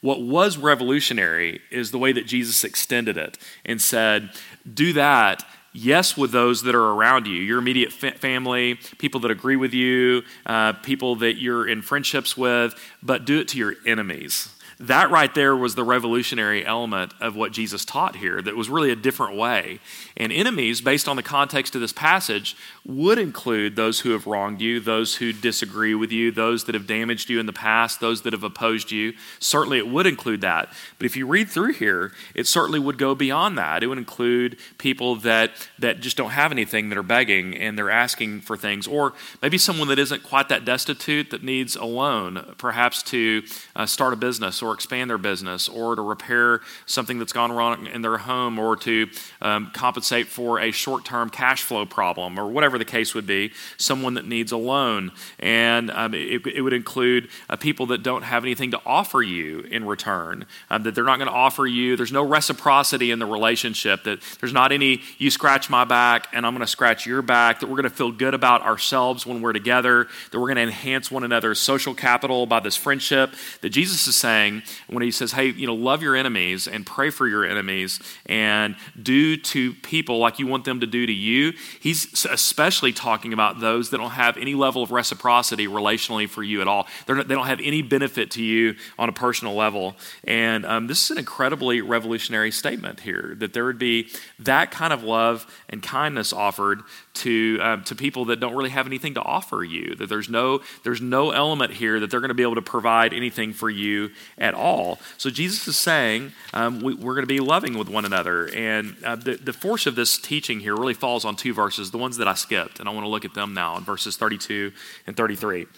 What 0.02 0.22
was 0.22 0.58
revolutionary 0.58 1.62
is 1.70 1.92
the 1.92 2.00
way 2.00 2.12
that 2.12 2.26
Jesus 2.26 2.64
extended 2.64 3.18
it 3.18 3.38
and 3.66 3.80
said, 3.80 4.32
do 4.72 4.94
that 4.94 5.44
yes 5.74 6.18
with 6.18 6.32
those 6.32 6.64
that 6.64 6.76
are 6.76 6.92
around 6.92 7.26
you 7.28 7.36
your 7.36 7.58
immediate 7.58 7.94
family 7.94 8.78
people 8.98 9.22
that 9.22 9.32
agree 9.32 9.56
with 9.56 9.74
you 9.74 10.22
uh, 10.46 10.74
people 10.74 11.16
that 11.16 11.36
you're 11.36 11.66
in 11.66 11.82
friendships 11.82 12.36
with 12.36 12.76
but 13.02 13.24
do 13.24 13.40
it 13.40 13.48
to 13.48 13.58
your 13.58 13.74
enemies 13.86 14.50
that 14.82 15.12
right 15.12 15.34
there 15.36 15.56
was 15.56 15.76
the 15.76 15.84
revolutionary 15.84 16.66
element 16.66 17.14
of 17.22 17.36
what 17.36 17.52
Jesus 17.52 17.86
taught 17.86 18.16
here, 18.16 18.42
that 18.42 18.56
was 18.56 18.68
really 18.68 18.90
a 18.90 18.96
different 18.96 19.38
way. 19.38 19.80
And 20.18 20.32
enemies, 20.32 20.82
based 20.82 21.08
on 21.08 21.18
the 21.18 21.24
context 21.24 21.76
of 21.76 21.82
this 21.82 21.94
passage, 21.94 22.58
would 22.86 23.20
include 23.20 23.76
those 23.76 24.00
who 24.00 24.12
have 24.12 24.26
wronged 24.26 24.60
you, 24.60 24.80
those 24.80 25.16
who 25.16 25.32
disagree 25.32 25.94
with 25.94 26.12
you, 26.12 26.32
those 26.32 26.64
that 26.64 26.74
have 26.74 26.88
damaged 26.88 27.30
you 27.30 27.40
in 27.40 27.46
the 27.46 27.54
past, 27.54 28.00
those 28.00 28.24
that 28.24 28.34
have 28.34 28.44
opposed 28.44 28.92
you. 28.92 29.14
Certainly, 29.40 29.78
it 29.78 29.88
would 29.88 30.08
include 30.08 30.42
that. 30.42 30.74
But 30.98 31.06
if 31.06 31.16
you 31.16 31.28
read 31.28 31.50
through 31.50 31.74
here, 31.74 32.12
it 32.34 32.48
certainly 32.48 32.80
would 32.80 32.98
go 32.98 33.14
beyond 33.14 33.58
that. 33.58 33.84
It 33.84 33.88
would 33.88 34.00
include 34.00 34.58
people 34.80 35.16
that, 35.18 35.52
that 35.78 36.00
just 36.00 36.18
don't 36.18 36.32
have 36.32 36.52
anything 36.52 36.90
that 36.90 36.98
are 36.98 37.04
begging 37.04 37.56
and 37.56 37.78
they're 37.78 37.92
asking 37.92 38.42
for 38.42 38.58
things, 38.58 38.88
or 38.88 39.14
maybe 39.42 39.58
someone 39.60 39.88
that 39.90 40.00
isn't 40.00 40.24
quite 40.24 40.50
that 40.50 40.66
destitute 40.66 41.30
that 41.30 41.44
needs 41.44 41.76
a 41.76 41.86
loan, 41.86 42.56
perhaps 42.58 43.04
to 43.04 43.44
uh, 43.76 43.86
start 43.86 44.14
a 44.14 44.16
business 44.16 44.62
or 44.62 44.74
expand 44.74 45.10
their 45.10 45.20
business 45.20 45.70
or 45.70 45.96
to 45.96 46.02
repair 46.02 46.62
something 46.88 47.20
that's 47.20 47.34
gone 47.34 47.52
wrong 47.52 47.86
in 47.86 48.02
their 48.02 48.18
home 48.18 48.58
or 48.58 48.76
to 48.76 49.08
um, 49.42 49.70
compensate 49.74 50.28
for 50.28 50.60
a 50.60 50.72
short 50.72 51.06
term 51.06 51.30
cash 51.30 51.62
flow 51.62 51.86
problem 51.86 52.40
or 52.40 52.48
whatever 52.48 52.71
the 52.78 52.86
case 52.86 53.14
would 53.14 53.28
be, 53.28 53.52
someone 53.78 54.14
that 54.16 54.26
needs 54.26 54.52
a 54.52 54.58
loan. 54.58 55.12
And 55.40 55.92
um, 55.92 56.14
it, 56.14 56.46
it, 56.46 56.62
would 56.62 56.74
include 56.74 57.30
uh, 57.50 57.56
people 57.56 57.86
that 57.88 58.04
don't 58.04 58.24
have 58.24 58.44
anything 58.44 58.72
to 58.72 58.82
offer 58.86 59.22
you 59.22 59.62
in 59.62 59.86
return, 59.86 60.46
um, 60.70 60.84
that 60.84 60.96
they're 60.96 61.04
not 61.04 61.18
going 61.18 61.28
to 61.28 61.34
offer 61.34 61.66
you, 61.66 61.96
there's 61.96 62.12
no 62.12 62.24
reciprocity 62.24 63.12
in 63.12 63.20
the 63.20 63.26
relationship, 63.26 64.04
that 64.04 64.22
there's 64.40 64.54
not 64.54 64.72
any 64.72 65.02
you 65.18 65.32
scratch 65.32 65.70
my 65.70 65.84
back 65.84 66.28
and 66.34 66.46
I'm 66.46 66.54
going 66.54 66.62
to 66.62 66.68
scratch 66.68 67.06
your 67.06 67.22
back, 67.22 67.60
that 67.60 67.68
we're 67.68 67.76
going 67.76 67.90
to 67.90 67.96
feel 67.96 68.12
good 68.12 68.34
about 68.34 68.62
ourselves 68.62 69.26
when 69.26 69.42
we're 69.42 69.54
together, 69.54 70.08
that 70.32 70.40
we're 70.40 70.48
going 70.48 70.58
to 70.58 70.64
enhance 70.64 71.12
one 71.12 71.24
another's 71.24 71.60
social 71.60 71.94
capital 71.94 72.46
by 72.46 72.60
this 72.60 72.76
friendship, 72.76 73.34
that 73.62 73.70
Jesus 73.70 74.08
is 74.08 74.16
saying 74.16 74.64
when 74.88 75.04
he 75.04 75.12
says, 75.12 75.32
hey, 75.34 75.48
you 75.48 75.68
know, 75.68 75.76
love 75.76 76.02
your 76.02 76.16
enemies 76.16 76.68
and 76.68 76.86
pray 76.86 77.10
for 77.10 77.28
your 77.28 77.46
enemies 77.46 78.00
and 78.26 78.76
do 79.02 79.38
to 79.38 79.74
people 79.76 80.18
like 80.18 80.40
you 80.40 80.48
want 80.48 80.66
them 80.66 80.80
to 80.80 80.88
do 80.88 81.06
to 81.06 81.14
you. 81.14 81.54
He's 81.80 82.26
especially 82.26 82.61
talking 82.70 83.34
about 83.34 83.60
those 83.60 83.90
that 83.90 83.98
don't 83.98 84.12
have 84.12 84.38
any 84.38 84.56
level 84.56 84.84
of 84.84 84.92
reciprocity 84.92 85.68
relationally 85.68 86.28
for 86.28 86.44
you 86.44 86.62
at 86.62 86.68
all. 86.68 86.88
Not, 87.08 87.28
they 87.28 87.36
don't 87.36 87.48
have 87.48 87.60
any 87.62 87.82
benefit 87.82 88.32
to 88.32 88.44
you 88.44 88.76
on 88.98 89.10
a 89.10 89.12
personal 89.12 89.56
level. 89.56 89.96
And 90.24 90.66
um, 90.66 90.88
this 90.88 91.04
is 91.04 91.12
an 91.12 91.18
incredibly 91.18 91.82
revolutionary 91.82 92.52
statement 92.52 93.02
here 93.02 93.36
that 93.38 93.54
there 93.54 93.66
would 93.66 93.80
be 93.80 94.10
that 94.40 94.72
kind 94.72 94.94
of 94.94 95.04
love 95.04 95.46
and 95.70 95.82
kindness 95.82 96.34
offered 96.34 96.82
to, 97.14 97.60
um, 97.62 97.84
to 97.84 97.96
people 97.96 98.26
that 98.26 98.40
don't 98.40 98.56
really 98.56 98.70
have 98.70 98.88
anything 98.88 99.14
to 99.16 99.22
offer 99.22 99.64
you. 99.64 99.96
That 99.96 100.10
there's 100.10 100.30
no, 100.30 100.62
there's 100.84 101.02
no 101.02 101.32
element 101.32 101.74
here 101.74 102.00
that 102.00 102.10
they're 102.10 102.20
going 102.20 102.30
to 102.30 102.36
be 102.36 102.44
able 102.44 102.56
to 102.56 102.62
provide 102.62 103.14
anything 103.14 103.54
for 103.54 103.70
you 103.70 104.12
at 104.38 104.54
all. 104.54 105.00
So 105.18 105.30
Jesus 105.30 105.68
is 105.68 105.76
saying 105.76 106.32
um, 106.54 106.82
we, 106.82 106.94
are 106.94 107.14
going 107.14 107.22
to 107.22 107.28
be 107.28 107.40
loving 107.40 107.78
with 107.78 107.90
one 107.90 108.06
another. 108.06 108.48
And 108.54 108.96
uh, 109.04 109.16
the, 109.16 109.36
the 109.36 109.54
force 109.54 109.86
of 109.86 109.96
this 109.96 110.18
teaching 110.18 110.60
here 110.60 110.76
really 110.76 110.94
falls 110.94 111.26
on 111.26 111.36
two 111.36 111.54
verses, 111.54 111.92
the 111.92 111.98
ones 111.98 112.18
that 112.18 112.28
I 112.28 112.34
skipped. 112.34 112.80
And 112.80 112.88
I 112.88 112.94
want 112.94 113.06
to 113.06 113.10
look 113.10 113.26
at 113.26 113.34
them 113.34 113.54
now 113.54 113.78
in 113.78 113.84
verses 113.84 114.18
32 114.18 114.72
and 115.08 115.16
33. 115.16 115.62
It 115.62 115.70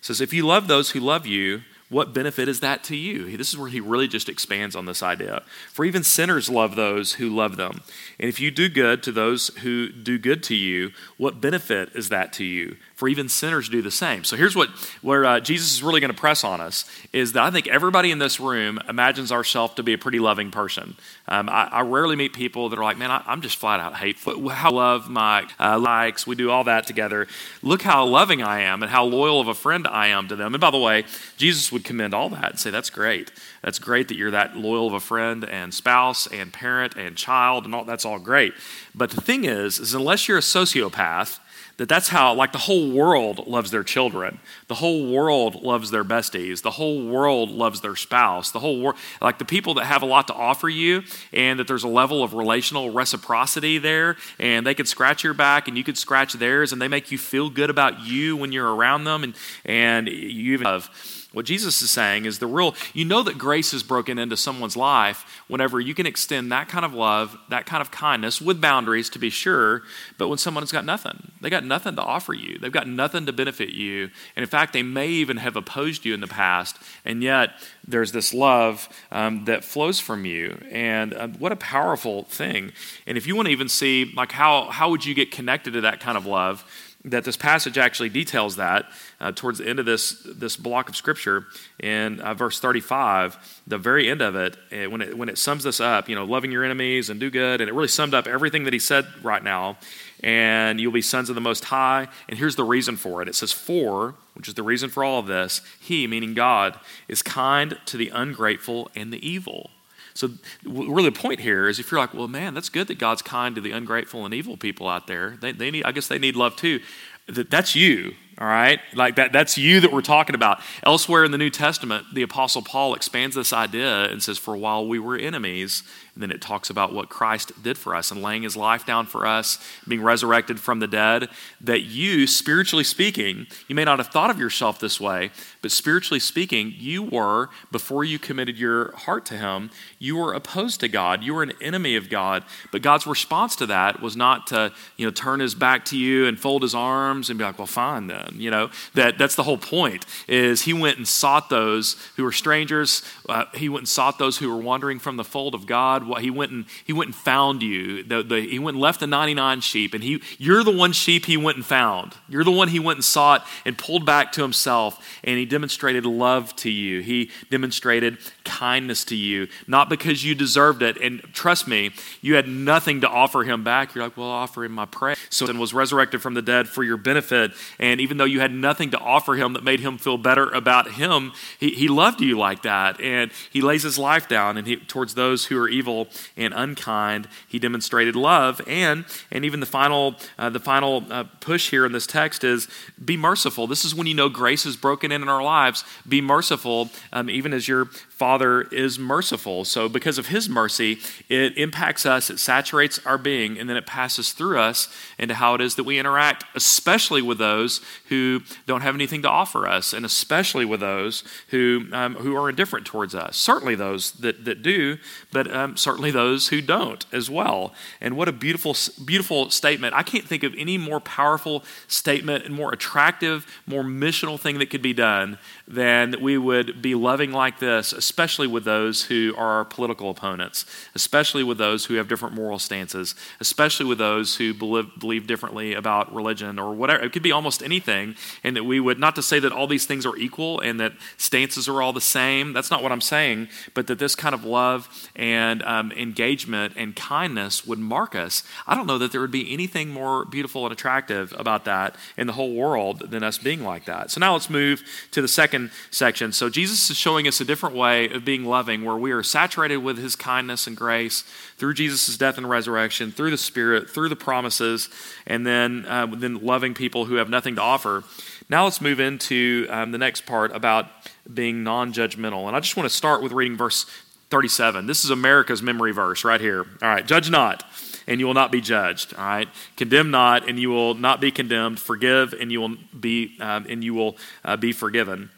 says, 0.00 0.20
If 0.20 0.32
you 0.32 0.46
love 0.46 0.68
those 0.68 0.90
who 0.90 1.00
love 1.00 1.26
you, 1.26 1.62
what 1.88 2.12
benefit 2.12 2.48
is 2.48 2.60
that 2.60 2.82
to 2.84 2.96
you? 2.96 3.36
This 3.36 3.50
is 3.50 3.58
where 3.58 3.68
he 3.68 3.80
really 3.80 4.08
just 4.08 4.28
expands 4.28 4.74
on 4.74 4.86
this 4.86 5.02
idea. 5.02 5.42
For 5.72 5.84
even 5.84 6.02
sinners 6.02 6.48
love 6.48 6.74
those 6.74 7.14
who 7.14 7.28
love 7.28 7.56
them. 7.56 7.82
And 8.18 8.28
if 8.28 8.40
you 8.40 8.50
do 8.50 8.68
good 8.68 9.02
to 9.04 9.12
those 9.12 9.48
who 9.58 9.90
do 9.90 10.18
good 10.18 10.42
to 10.44 10.54
you, 10.54 10.90
what 11.16 11.40
benefit 11.40 11.90
is 11.94 12.08
that 12.08 12.32
to 12.34 12.44
you? 12.44 12.76
For 12.96 13.08
even 13.08 13.28
sinners 13.28 13.68
do 13.68 13.82
the 13.82 13.90
same. 13.90 14.24
So 14.24 14.36
here's 14.36 14.56
what 14.56 14.70
where 15.02 15.24
uh, 15.24 15.40
Jesus 15.40 15.72
is 15.72 15.82
really 15.82 16.00
going 16.00 16.12
to 16.12 16.18
press 16.18 16.42
on 16.44 16.60
us 16.60 16.90
is 17.12 17.34
that 17.34 17.42
I 17.42 17.50
think 17.50 17.68
everybody 17.68 18.10
in 18.10 18.18
this 18.18 18.40
room 18.40 18.80
imagines 18.88 19.30
ourselves 19.30 19.74
to 19.74 19.82
be 19.82 19.92
a 19.92 19.98
pretty 19.98 20.18
loving 20.18 20.50
person. 20.50 20.96
Um, 21.28 21.48
I, 21.48 21.68
I, 21.70 21.80
rarely 21.82 22.16
meet 22.16 22.32
people 22.32 22.68
that 22.68 22.78
are 22.78 22.84
like, 22.84 22.98
man, 22.98 23.10
I, 23.10 23.22
am 23.26 23.42
just 23.42 23.56
flat 23.56 23.80
out 23.80 23.96
hateful. 23.96 24.48
How 24.48 24.70
I 24.70 24.72
love 24.72 25.08
my 25.08 25.46
uh, 25.60 25.78
likes. 25.78 26.26
We 26.26 26.34
do 26.34 26.50
all 26.50 26.64
that 26.64 26.86
together. 26.86 27.26
Look 27.62 27.82
how 27.82 28.06
loving 28.06 28.42
I 28.42 28.60
am 28.60 28.82
and 28.82 28.90
how 28.90 29.04
loyal 29.04 29.40
of 29.40 29.48
a 29.48 29.54
friend 29.54 29.86
I 29.86 30.08
am 30.08 30.28
to 30.28 30.36
them. 30.36 30.54
And 30.54 30.60
by 30.60 30.70
the 30.70 30.78
way, 30.78 31.04
Jesus 31.36 31.70
would 31.76 31.84
commend 31.84 32.14
all 32.14 32.30
that 32.30 32.50
and 32.50 32.58
say, 32.58 32.70
that's 32.70 32.88
great. 32.88 33.30
That's 33.62 33.78
great 33.78 34.08
that 34.08 34.16
you're 34.16 34.30
that 34.30 34.56
loyal 34.56 34.86
of 34.86 34.94
a 34.94 35.00
friend 35.00 35.44
and 35.44 35.74
spouse 35.74 36.26
and 36.26 36.52
parent 36.52 36.96
and 36.96 37.16
child 37.16 37.66
and 37.66 37.74
all 37.74 37.84
that's 37.84 38.06
all 38.06 38.18
great. 38.18 38.54
But 38.94 39.10
the 39.10 39.20
thing 39.20 39.44
is, 39.44 39.78
is 39.78 39.92
unless 39.92 40.26
you're 40.26 40.38
a 40.38 40.40
sociopath 40.40 41.38
that 41.76 41.90
that's 41.90 42.08
how 42.08 42.32
like 42.32 42.52
the 42.52 42.58
whole 42.58 42.90
world 42.90 43.46
loves 43.46 43.70
their 43.70 43.82
children 43.82 44.38
the 44.68 44.74
whole 44.74 45.12
world 45.12 45.62
loves 45.62 45.90
their 45.90 46.04
besties 46.04 46.62
the 46.62 46.70
whole 46.70 47.06
world 47.06 47.50
loves 47.50 47.80
their 47.80 47.96
spouse 47.96 48.50
the 48.50 48.58
whole 48.58 48.80
world 48.80 48.96
like 49.20 49.38
the 49.38 49.44
people 49.44 49.74
that 49.74 49.84
have 49.84 50.02
a 50.02 50.06
lot 50.06 50.26
to 50.26 50.34
offer 50.34 50.68
you 50.68 51.02
and 51.32 51.58
that 51.58 51.68
there's 51.68 51.84
a 51.84 51.88
level 51.88 52.22
of 52.22 52.34
relational 52.34 52.90
reciprocity 52.90 53.78
there 53.78 54.16
and 54.38 54.66
they 54.66 54.74
could 54.74 54.88
scratch 54.88 55.22
your 55.22 55.34
back 55.34 55.68
and 55.68 55.76
you 55.76 55.84
could 55.84 55.98
scratch 55.98 56.32
theirs 56.34 56.72
and 56.72 56.80
they 56.80 56.88
make 56.88 57.10
you 57.10 57.18
feel 57.18 57.50
good 57.50 57.70
about 57.70 58.00
you 58.00 58.36
when 58.36 58.52
you're 58.52 58.74
around 58.74 59.04
them 59.04 59.22
and 59.22 59.34
and 59.64 60.08
you 60.08 60.54
even 60.54 60.66
have 60.66 60.90
what 61.36 61.44
Jesus 61.44 61.82
is 61.82 61.90
saying 61.90 62.24
is 62.24 62.38
the 62.38 62.46
real, 62.46 62.74
you 62.94 63.04
know 63.04 63.22
that 63.22 63.36
grace 63.36 63.74
is 63.74 63.82
broken 63.82 64.18
into 64.18 64.38
someone's 64.38 64.74
life 64.74 65.42
whenever 65.48 65.78
you 65.78 65.92
can 65.92 66.06
extend 66.06 66.50
that 66.50 66.66
kind 66.66 66.82
of 66.82 66.94
love, 66.94 67.36
that 67.50 67.66
kind 67.66 67.82
of 67.82 67.90
kindness 67.90 68.40
with 68.40 68.58
boundaries 68.58 69.10
to 69.10 69.18
be 69.18 69.28
sure, 69.28 69.82
but 70.16 70.28
when 70.28 70.38
someone 70.38 70.62
has 70.62 70.72
got 70.72 70.86
nothing, 70.86 71.32
they 71.42 71.50
got 71.50 71.62
nothing 71.62 71.94
to 71.94 72.00
offer 72.00 72.32
you, 72.32 72.58
they've 72.58 72.72
got 72.72 72.88
nothing 72.88 73.26
to 73.26 73.34
benefit 73.34 73.68
you. 73.68 74.04
And 74.34 74.42
in 74.44 74.46
fact, 74.46 74.72
they 74.72 74.82
may 74.82 75.08
even 75.08 75.36
have 75.36 75.56
opposed 75.56 76.06
you 76.06 76.14
in 76.14 76.20
the 76.20 76.26
past, 76.26 76.78
and 77.04 77.22
yet 77.22 77.50
there's 77.86 78.12
this 78.12 78.32
love 78.32 78.88
um, 79.12 79.44
that 79.44 79.62
flows 79.62 80.00
from 80.00 80.24
you. 80.24 80.58
And 80.70 81.12
uh, 81.12 81.28
what 81.28 81.52
a 81.52 81.56
powerful 81.56 82.22
thing. 82.22 82.72
And 83.06 83.18
if 83.18 83.26
you 83.26 83.36
want 83.36 83.44
to 83.48 83.52
even 83.52 83.68
see, 83.68 84.10
like, 84.16 84.32
how, 84.32 84.70
how 84.70 84.88
would 84.88 85.04
you 85.04 85.12
get 85.12 85.32
connected 85.32 85.74
to 85.74 85.82
that 85.82 86.00
kind 86.00 86.16
of 86.16 86.24
love? 86.24 86.64
That 87.06 87.22
this 87.22 87.36
passage 87.36 87.78
actually 87.78 88.08
details 88.08 88.56
that 88.56 88.86
uh, 89.20 89.30
towards 89.32 89.58
the 89.58 89.66
end 89.66 89.78
of 89.78 89.86
this, 89.86 90.26
this 90.36 90.56
block 90.56 90.88
of 90.88 90.96
scripture 90.96 91.46
in 91.80 92.20
uh, 92.20 92.34
verse 92.34 92.58
35 92.60 93.62
the 93.66 93.78
very 93.78 94.10
end 94.10 94.20
of 94.20 94.34
it, 94.34 94.56
it, 94.70 94.90
when 94.90 95.00
it 95.00 95.16
when 95.16 95.28
it 95.28 95.38
sums 95.38 95.62
this 95.62 95.80
up 95.80 96.08
you 96.08 96.14
know 96.14 96.24
loving 96.24 96.50
your 96.50 96.64
enemies 96.64 97.08
and 97.08 97.20
do 97.20 97.30
good 97.30 97.60
and 97.60 97.70
it 97.70 97.72
really 97.72 97.88
summed 97.88 98.12
up 98.12 98.26
everything 98.26 98.64
that 98.64 98.72
he 98.72 98.78
said 98.78 99.06
right 99.22 99.44
now 99.44 99.78
and 100.20 100.80
you'll 100.80 100.92
be 100.92 101.02
sons 101.02 101.28
of 101.28 101.34
the 101.34 101.40
most 101.40 101.66
high 101.66 102.08
and 102.28 102.38
here's 102.38 102.56
the 102.56 102.64
reason 102.64 102.96
for 102.96 103.22
it. 103.22 103.28
It 103.28 103.34
says 103.34 103.52
for 103.52 104.14
which 104.34 104.48
is 104.48 104.54
the 104.54 104.62
reason 104.62 104.90
for 104.90 105.04
all 105.04 105.20
of 105.20 105.26
this 105.26 105.62
he 105.80 106.06
meaning 106.06 106.34
god 106.34 106.78
is 107.08 107.22
kind 107.22 107.78
to 107.86 107.96
the 107.96 108.08
ungrateful 108.10 108.90
and 108.94 109.12
the 109.12 109.26
evil 109.26 109.70
so, 110.16 110.30
really, 110.64 111.10
the 111.10 111.18
point 111.18 111.40
here 111.40 111.68
is 111.68 111.78
if 111.78 111.90
you're 111.90 112.00
like, 112.00 112.14
well, 112.14 112.28
man, 112.28 112.54
that's 112.54 112.68
good 112.68 112.88
that 112.88 112.98
God's 112.98 113.22
kind 113.22 113.54
to 113.54 113.60
the 113.60 113.72
ungrateful 113.72 114.24
and 114.24 114.32
evil 114.32 114.56
people 114.56 114.88
out 114.88 115.06
there. 115.06 115.36
They, 115.40 115.52
they 115.52 115.70
need, 115.70 115.84
I 115.84 115.92
guess 115.92 116.08
they 116.08 116.18
need 116.18 116.36
love 116.36 116.56
too. 116.56 116.80
That, 117.26 117.50
that's 117.50 117.74
you, 117.74 118.14
all 118.38 118.46
right? 118.46 118.80
Like 118.94 119.16
that, 119.16 119.32
that's 119.32 119.56
you 119.56 119.80
that 119.80 119.92
we're 119.92 120.02
talking 120.02 120.34
about. 120.34 120.60
Elsewhere 120.82 121.24
in 121.24 121.30
the 121.30 121.38
New 121.38 121.50
Testament, 121.50 122.06
the 122.12 122.22
Apostle 122.22 122.62
Paul 122.62 122.94
expands 122.94 123.34
this 123.34 123.52
idea 123.52 124.04
and 124.04 124.22
says, 124.22 124.36
For 124.36 124.56
while 124.56 124.86
we 124.86 124.98
were 124.98 125.16
enemies, 125.16 125.82
and 126.16 126.22
then 126.22 126.30
it 126.30 126.40
talks 126.40 126.70
about 126.70 126.94
what 126.94 127.10
Christ 127.10 127.62
did 127.62 127.76
for 127.76 127.94
us 127.94 128.10
and 128.10 128.22
laying 128.22 128.42
his 128.42 128.56
life 128.56 128.86
down 128.86 129.04
for 129.04 129.26
us, 129.26 129.58
being 129.86 130.02
resurrected 130.02 130.58
from 130.58 130.80
the 130.80 130.86
dead, 130.86 131.28
that 131.60 131.82
you, 131.82 132.26
spiritually 132.26 132.84
speaking, 132.84 133.46
you 133.68 133.74
may 133.74 133.84
not 133.84 133.98
have 133.98 134.08
thought 134.08 134.30
of 134.30 134.38
yourself 134.38 134.80
this 134.80 134.98
way, 134.98 135.30
but 135.60 135.70
spiritually 135.70 136.18
speaking, 136.18 136.72
you 136.74 137.02
were, 137.02 137.50
before 137.70 138.02
you 138.02 138.18
committed 138.18 138.56
your 138.56 138.96
heart 138.96 139.26
to 139.26 139.36
him, 139.36 139.70
you 139.98 140.16
were 140.16 140.32
opposed 140.32 140.80
to 140.80 140.88
God. 140.88 141.22
You 141.22 141.34
were 141.34 141.42
an 141.42 141.52
enemy 141.60 141.96
of 141.96 142.08
God. 142.08 142.44
But 142.72 142.80
God's 142.80 143.06
response 143.06 143.54
to 143.56 143.66
that 143.66 144.00
was 144.00 144.16
not 144.16 144.46
to, 144.46 144.72
you 144.96 145.06
know, 145.06 145.12
turn 145.12 145.40
his 145.40 145.54
back 145.54 145.84
to 145.86 145.98
you 145.98 146.26
and 146.26 146.40
fold 146.40 146.62
his 146.62 146.74
arms 146.74 147.28
and 147.28 147.38
be 147.38 147.44
like, 147.44 147.58
well, 147.58 147.66
fine 147.66 148.06
then. 148.06 148.25
You 148.34 148.50
know, 148.50 148.70
that, 148.94 149.18
that's 149.18 149.34
the 149.34 149.42
whole 149.42 149.58
point, 149.58 150.04
is 150.28 150.62
he 150.62 150.72
went 150.72 150.98
and 150.98 151.06
sought 151.06 151.50
those 151.50 151.96
who 152.16 152.24
were 152.24 152.32
strangers. 152.32 153.02
Uh, 153.28 153.44
he 153.54 153.68
went 153.68 153.82
and 153.82 153.88
sought 153.88 154.18
those 154.18 154.38
who 154.38 154.48
were 154.50 154.60
wandering 154.60 154.98
from 154.98 155.16
the 155.16 155.24
fold 155.24 155.54
of 155.54 155.66
God 155.66 156.06
what 156.06 156.22
he 156.22 156.30
went 156.30 156.52
and 156.52 156.64
he 156.84 156.92
went 156.92 157.08
and 157.08 157.14
found 157.14 157.62
you. 157.62 158.02
The, 158.02 158.22
the, 158.22 158.40
he 158.40 158.58
went 158.58 158.76
and 158.76 158.82
left 158.82 159.00
the 159.00 159.06
99 159.06 159.60
sheep, 159.60 159.94
and 159.94 160.02
he 160.02 160.22
you're 160.38 160.64
the 160.64 160.76
one 160.76 160.92
sheep 160.92 161.26
he 161.26 161.36
went 161.36 161.56
and 161.56 161.66
found. 161.66 162.14
You're 162.28 162.44
the 162.44 162.50
one 162.50 162.68
he 162.68 162.80
went 162.80 162.98
and 162.98 163.04
sought 163.04 163.46
and 163.64 163.76
pulled 163.76 164.06
back 164.06 164.32
to 164.32 164.42
himself, 164.42 165.04
and 165.24 165.38
he 165.38 165.44
demonstrated 165.44 166.06
love 166.06 166.54
to 166.56 166.70
you. 166.70 167.00
He 167.00 167.30
demonstrated 167.50 168.18
kindness 168.46 169.04
to 169.06 169.14
you, 169.14 169.48
not 169.66 169.90
because 169.90 170.24
you 170.24 170.34
deserved 170.34 170.80
it. 170.80 170.96
And 170.96 171.20
trust 171.34 171.68
me, 171.68 171.90
you 172.22 172.36
had 172.36 172.48
nothing 172.48 173.02
to 173.02 173.08
offer 173.08 173.44
him 173.44 173.62
back. 173.62 173.94
You're 173.94 174.04
like, 174.04 174.16
well, 174.16 174.30
I'll 174.30 174.44
offer 174.44 174.64
him 174.64 174.72
my 174.72 174.86
praise. 174.86 175.18
So 175.28 175.46
and 175.46 175.60
was 175.60 175.74
resurrected 175.74 176.22
from 176.22 176.32
the 176.32 176.42
dead 176.42 176.68
for 176.68 176.82
your 176.82 176.96
benefit. 176.96 177.52
And 177.78 178.00
even 178.00 178.16
though 178.16 178.24
you 178.24 178.40
had 178.40 178.52
nothing 178.52 178.90
to 178.92 178.98
offer 178.98 179.34
him 179.34 179.52
that 179.52 179.64
made 179.64 179.80
him 179.80 179.98
feel 179.98 180.16
better 180.16 180.48
about 180.48 180.92
him, 180.92 181.32
he, 181.58 181.70
he 181.70 181.88
loved 181.88 182.20
you 182.20 182.38
like 182.38 182.62
that. 182.62 183.00
And 183.00 183.30
he 183.50 183.60
lays 183.60 183.82
his 183.82 183.98
life 183.98 184.28
down 184.28 184.56
and 184.56 184.66
he, 184.66 184.76
towards 184.76 185.14
those 185.14 185.46
who 185.46 185.60
are 185.60 185.68
evil 185.68 186.08
and 186.36 186.54
unkind. 186.54 187.28
He 187.46 187.58
demonstrated 187.58 188.16
love, 188.16 188.60
and 188.66 189.04
and 189.30 189.44
even 189.44 189.60
the 189.60 189.66
final 189.66 190.16
uh, 190.38 190.50
the 190.50 190.60
final 190.60 191.04
uh, 191.10 191.24
push 191.40 191.70
here 191.70 191.84
in 191.84 191.92
this 191.92 192.06
text 192.06 192.44
is 192.44 192.68
be 193.02 193.16
merciful. 193.16 193.66
This 193.66 193.84
is 193.84 193.94
when 193.94 194.06
you 194.06 194.14
know 194.14 194.28
grace 194.28 194.66
is 194.66 194.76
broken 194.76 195.12
in 195.12 195.22
in 195.22 195.28
our 195.28 195.42
lives. 195.42 195.84
Be 196.08 196.20
merciful, 196.20 196.90
um, 197.12 197.28
even 197.28 197.52
as 197.52 197.66
your 197.66 197.86
Father 198.16 198.62
is 198.62 198.98
merciful. 198.98 199.66
So 199.66 199.90
because 199.90 200.16
of 200.16 200.28
His 200.28 200.48
mercy, 200.48 200.98
it 201.28 201.58
impacts 201.58 202.06
us, 202.06 202.30
it 202.30 202.38
saturates 202.38 202.98
our 203.04 203.18
being, 203.18 203.58
and 203.58 203.68
then 203.68 203.76
it 203.76 203.84
passes 203.84 204.32
through 204.32 204.58
us 204.58 204.88
into 205.18 205.34
how 205.34 205.54
it 205.54 205.60
is 205.60 205.74
that 205.74 205.84
we 205.84 205.98
interact, 205.98 206.44
especially 206.54 207.20
with 207.20 207.36
those 207.36 207.82
who 208.08 208.40
don't 208.66 208.80
have 208.80 208.94
anything 208.94 209.20
to 209.20 209.28
offer 209.28 209.66
us, 209.66 209.92
and 209.92 210.06
especially 210.06 210.64
with 210.64 210.80
those 210.80 211.24
who 211.48 211.84
um, 211.92 212.14
who 212.14 212.34
are 212.34 212.48
indifferent 212.48 212.86
towards 212.86 213.14
us. 213.14 213.36
Certainly 213.36 213.74
those 213.74 214.12
that 214.12 214.46
that 214.46 214.62
do, 214.62 214.96
but 215.30 215.54
um, 215.54 215.76
certainly 215.76 216.10
those 216.10 216.48
who 216.48 216.62
don't 216.62 217.04
as 217.12 217.28
well. 217.28 217.74
And 218.00 218.16
what 218.16 218.28
a 218.28 218.32
beautiful, 218.32 218.74
beautiful 219.04 219.50
statement. 219.50 219.92
I 219.94 220.02
can't 220.02 220.24
think 220.24 220.42
of 220.42 220.54
any 220.56 220.78
more 220.78 221.00
powerful 221.00 221.64
statement 221.86 222.46
and 222.46 222.54
more 222.54 222.72
attractive, 222.72 223.46
more 223.66 223.82
missional 223.82 224.40
thing 224.40 224.58
that 224.60 224.70
could 224.70 224.80
be 224.80 224.94
done 224.94 225.38
than 225.68 226.12
that 226.12 226.22
we 226.22 226.38
would 226.38 226.80
be 226.80 226.94
loving 226.94 227.32
like 227.32 227.58
this, 227.58 227.92
especially 228.06 228.46
with 228.46 228.64
those 228.64 229.02
who 229.02 229.34
are 229.36 229.56
our 229.56 229.64
political 229.64 230.10
opponents, 230.10 230.64
especially 230.94 231.42
with 231.42 231.58
those 231.58 231.86
who 231.86 231.94
have 231.94 232.06
different 232.06 232.36
moral 232.36 232.56
stances, 232.60 233.16
especially 233.40 233.84
with 233.84 233.98
those 233.98 234.36
who 234.36 234.54
believe, 234.54 234.86
believe 234.96 235.26
differently 235.26 235.74
about 235.74 236.14
religion 236.14 236.56
or 236.56 236.72
whatever. 236.72 237.02
It 237.02 237.12
could 237.12 237.24
be 237.24 237.32
almost 237.32 237.64
anything. 237.64 238.14
And 238.44 238.54
that 238.54 238.62
we 238.62 238.78
would, 238.78 239.00
not 239.00 239.16
to 239.16 239.22
say 239.22 239.40
that 239.40 239.50
all 239.50 239.66
these 239.66 239.86
things 239.86 240.06
are 240.06 240.16
equal 240.16 240.60
and 240.60 240.78
that 240.78 240.92
stances 241.16 241.68
are 241.68 241.82
all 241.82 241.92
the 241.92 242.00
same, 242.00 242.52
that's 242.52 242.70
not 242.70 242.80
what 242.80 242.92
I'm 242.92 243.00
saying, 243.00 243.48
but 243.74 243.88
that 243.88 243.98
this 243.98 244.14
kind 244.14 244.36
of 244.36 244.44
love 244.44 245.10
and 245.16 245.64
um, 245.64 245.90
engagement 245.90 246.74
and 246.76 246.94
kindness 246.94 247.66
would 247.66 247.80
mark 247.80 248.14
us. 248.14 248.44
I 248.68 248.76
don't 248.76 248.86
know 248.86 248.98
that 248.98 249.10
there 249.10 249.20
would 249.20 249.32
be 249.32 249.52
anything 249.52 249.88
more 249.88 250.24
beautiful 250.24 250.64
and 250.64 250.72
attractive 250.72 251.34
about 251.36 251.64
that 251.64 251.96
in 252.16 252.28
the 252.28 252.34
whole 252.34 252.54
world 252.54 253.10
than 253.10 253.24
us 253.24 253.36
being 253.36 253.64
like 253.64 253.84
that. 253.86 254.12
So 254.12 254.20
now 254.20 254.34
let's 254.34 254.48
move 254.48 254.84
to 255.10 255.20
the 255.20 255.26
second 255.28 255.72
section. 255.90 256.30
So 256.30 256.48
Jesus 256.48 256.88
is 256.88 256.96
showing 256.96 257.26
us 257.26 257.40
a 257.40 257.44
different 257.44 257.74
way 257.74 257.95
of 258.04 258.24
being 258.24 258.44
loving 258.44 258.84
where 258.84 258.96
we 258.96 259.12
are 259.12 259.22
saturated 259.22 259.78
with 259.78 259.98
his 259.98 260.14
kindness 260.14 260.66
and 260.66 260.76
grace 260.76 261.22
through 261.56 261.74
Jesus' 261.74 262.16
death 262.16 262.38
and 262.38 262.48
resurrection, 262.48 263.10
through 263.10 263.30
the 263.30 263.38
Spirit, 263.38 263.90
through 263.90 264.08
the 264.08 264.16
promises, 264.16 264.88
and 265.26 265.46
then, 265.46 265.84
uh, 265.86 266.06
then 266.06 266.44
loving 266.44 266.74
people 266.74 267.06
who 267.06 267.16
have 267.16 267.28
nothing 267.28 267.56
to 267.56 267.62
offer. 267.62 268.04
Now 268.48 268.64
let's 268.64 268.80
move 268.80 269.00
into 269.00 269.66
um, 269.70 269.90
the 269.90 269.98
next 269.98 270.26
part 270.26 270.54
about 270.54 270.86
being 271.32 271.64
non 271.64 271.92
judgmental. 271.92 272.46
And 272.46 272.54
I 272.54 272.60
just 272.60 272.76
want 272.76 272.88
to 272.88 272.94
start 272.94 273.22
with 273.22 273.32
reading 273.32 273.56
verse 273.56 273.86
37. 274.30 274.86
This 274.86 275.04
is 275.04 275.10
America's 275.10 275.62
memory 275.62 275.92
verse 275.92 276.24
right 276.24 276.40
here. 276.40 276.66
All 276.82 276.88
right, 276.88 277.06
judge 277.06 277.30
not, 277.30 277.64
and 278.06 278.20
you 278.20 278.26
will 278.26 278.34
not 278.34 278.52
be 278.52 278.60
judged. 278.60 279.14
All 279.14 279.24
right, 279.24 279.48
condemn 279.76 280.10
not, 280.10 280.48
and 280.48 280.58
you 280.58 280.70
will 280.70 280.94
not 280.94 281.20
be 281.20 281.30
condemned. 281.30 281.80
Forgive, 281.80 282.32
and 282.32 282.52
you 282.52 282.60
will 282.60 282.76
be 282.98 283.36
um, 283.40 283.66
and 283.68 283.82
you 283.82 283.94
will 283.94 284.16
uh, 284.44 284.56
be 284.56 284.72
forgiven. 284.72 285.30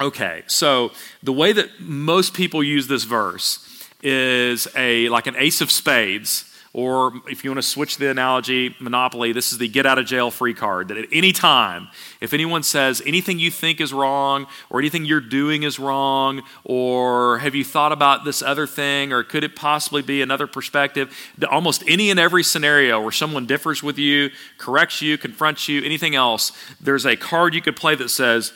Okay, 0.00 0.42
so 0.46 0.92
the 1.22 1.32
way 1.32 1.52
that 1.52 1.80
most 1.80 2.34
people 2.34 2.62
use 2.62 2.86
this 2.86 3.04
verse 3.04 3.64
is 4.02 4.68
a 4.76 5.08
like 5.08 5.26
an 5.26 5.34
ace 5.36 5.60
of 5.60 5.70
spades 5.70 6.44
or 6.74 7.14
if 7.26 7.42
you 7.42 7.50
want 7.50 7.58
to 7.58 7.68
switch 7.68 7.96
the 7.96 8.10
analogy, 8.10 8.76
Monopoly, 8.78 9.32
this 9.32 9.52
is 9.52 9.58
the 9.58 9.68
get 9.68 9.86
out 9.86 9.98
of 9.98 10.04
jail 10.06 10.30
free 10.30 10.52
card. 10.52 10.88
That 10.88 10.98
at 10.98 11.08
any 11.10 11.32
time, 11.32 11.88
if 12.20 12.34
anyone 12.34 12.62
says 12.62 13.02
anything 13.06 13.38
you 13.38 13.50
think 13.50 13.80
is 13.80 13.92
wrong, 13.92 14.46
or 14.68 14.78
anything 14.78 15.04
you're 15.04 15.20
doing 15.20 15.62
is 15.62 15.78
wrong, 15.78 16.42
or 16.64 17.38
have 17.38 17.54
you 17.54 17.64
thought 17.64 17.90
about 17.90 18.24
this 18.24 18.42
other 18.42 18.66
thing, 18.66 19.12
or 19.12 19.24
could 19.24 19.44
it 19.44 19.56
possibly 19.56 20.02
be 20.02 20.20
another 20.20 20.46
perspective, 20.46 21.16
almost 21.50 21.82
any 21.88 22.10
and 22.10 22.20
every 22.20 22.44
scenario 22.44 23.00
where 23.00 23.12
someone 23.12 23.46
differs 23.46 23.82
with 23.82 23.98
you, 23.98 24.30
corrects 24.58 25.00
you, 25.00 25.16
confronts 25.16 25.68
you, 25.68 25.82
anything 25.82 26.14
else, 26.14 26.52
there's 26.80 27.06
a 27.06 27.16
card 27.16 27.54
you 27.54 27.62
could 27.62 27.76
play 27.76 27.94
that 27.94 28.10
says, 28.10 28.52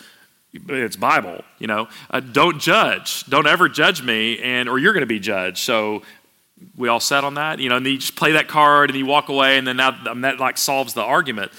it's 0.55 0.97
bible 0.97 1.43
you 1.63 1.69
know? 1.69 1.89
Uh, 2.11 2.19
don't 2.19 2.61
judge. 2.61 3.25
Don't 3.27 3.47
ever 3.47 3.69
judge 3.69 4.03
me 4.03 4.39
and 4.41 4.69
or 4.69 4.79
you're 4.79 4.93
going 4.93 5.03
to 5.03 5.07
be 5.07 5.21
judged. 5.21 5.59
So 5.59 6.03
we 6.77 6.89
all 6.89 7.01
set 7.01 7.23
on 7.25 7.35
that, 7.35 7.61
you 7.61 7.69
know, 7.69 7.77
and 7.77 7.87
you 7.87 7.99
just 7.99 8.17
play 8.17 8.33
that 8.33 8.49
card 8.49 8.91
and 8.91 8.99
you 8.99 9.07
walk 9.07 9.29
away, 9.29 9.59
and 9.59 9.67
then 9.67 9.77
now 9.77 9.91
that 10.15 10.41
like 10.41 10.59
solves 10.59 10.95
the 10.95 11.03
argument. 11.03 11.53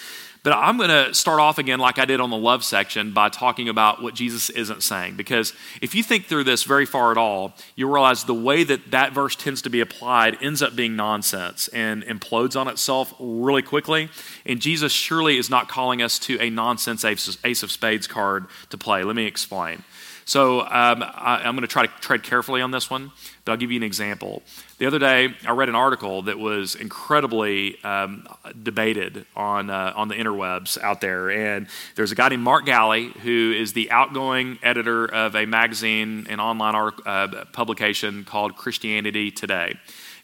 But 0.44 0.52
I'm 0.52 0.76
going 0.76 0.90
to 0.90 1.14
start 1.14 1.40
off 1.40 1.58
again, 1.58 1.80
like 1.80 1.98
I 1.98 2.04
did 2.04 2.20
on 2.20 2.30
the 2.30 2.38
love 2.38 2.66
section, 2.66 3.14
by 3.14 3.30
talking 3.30 3.70
about 3.70 4.04
what 4.04 4.14
Jesus 4.14 4.50
isn't 4.50 4.84
saying. 4.84 5.16
Because 5.16 5.54
if 5.82 5.96
you 5.96 6.04
think 6.04 6.26
through 6.26 6.44
this 6.44 6.64
very 6.64 6.86
far 6.86 7.12
at 7.12 7.18
all, 7.18 7.54
you'll 7.78 7.94
realize 7.94 8.26
the 8.26 8.34
way 8.34 8.66
that 8.66 8.92
that 8.92 9.14
verse 9.14 9.38
tends 9.38 9.62
to 9.62 9.70
be 9.70 9.80
applied 9.80 10.38
ends 10.42 10.62
up 10.62 10.76
being 10.76 10.98
nonsense 10.98 11.70
and 11.70 12.04
implodes 12.04 12.60
on 12.60 12.68
itself 12.68 13.14
really 13.20 13.62
quickly. 13.62 14.10
And 14.46 14.60
Jesus 14.60 14.92
surely 14.92 15.38
is 15.38 15.50
not 15.50 15.70
calling 15.70 16.02
us 16.02 16.20
to 16.20 16.38
a 16.42 16.50
nonsense 16.50 17.06
ace 17.06 17.64
of 17.64 17.72
spades 17.72 18.08
card 18.08 18.48
to 18.70 18.78
play. 18.78 19.06
Let 19.06 19.16
me 19.16 19.26
explain. 19.26 19.84
So 20.26 20.62
um, 20.62 21.04
I, 21.04 21.42
am 21.44 21.56
going 21.56 21.62
to 21.62 21.68
try 21.68 21.86
to 21.86 21.92
tread 22.00 22.24
carefully 22.24 22.62
on 22.62 22.72
this 22.72 22.90
one, 22.90 23.12
but 23.44 23.52
I'll 23.52 23.58
give 23.58 23.72
you 23.72 23.78
an 23.78 23.84
example. 23.84 24.42
The 24.78 24.86
other 24.86 25.00
day, 25.00 25.34
I 25.46 25.52
read 25.52 25.70
an 25.70 25.76
article 25.76 26.24
that 26.24 26.40
was 26.40 26.76
incredibly 26.76 27.82
um, 27.84 28.28
debated 28.62 29.26
on 29.36 29.70
uh, 29.70 29.94
on 29.96 30.08
the 30.08 30.16
interwebs 30.16 30.82
out 30.82 31.02
there, 31.02 31.30
and 31.30 31.68
there's 31.96 32.12
a 32.12 32.16
guy 32.16 32.30
named 32.30 32.44
Mark 32.44 32.66
Galli 32.66 33.10
who 33.24 33.54
is 33.56 33.74
the 33.74 33.92
outgoing 33.92 34.60
editor 34.64 35.06
of 35.06 35.36
a 35.36 35.46
magazine 35.46 36.28
and 36.30 36.40
online 36.40 36.76
art, 36.76 36.96
uh, 37.06 37.46
publication 37.52 38.24
called 38.24 38.56
Christianity 38.56 39.32
Today. 39.32 39.78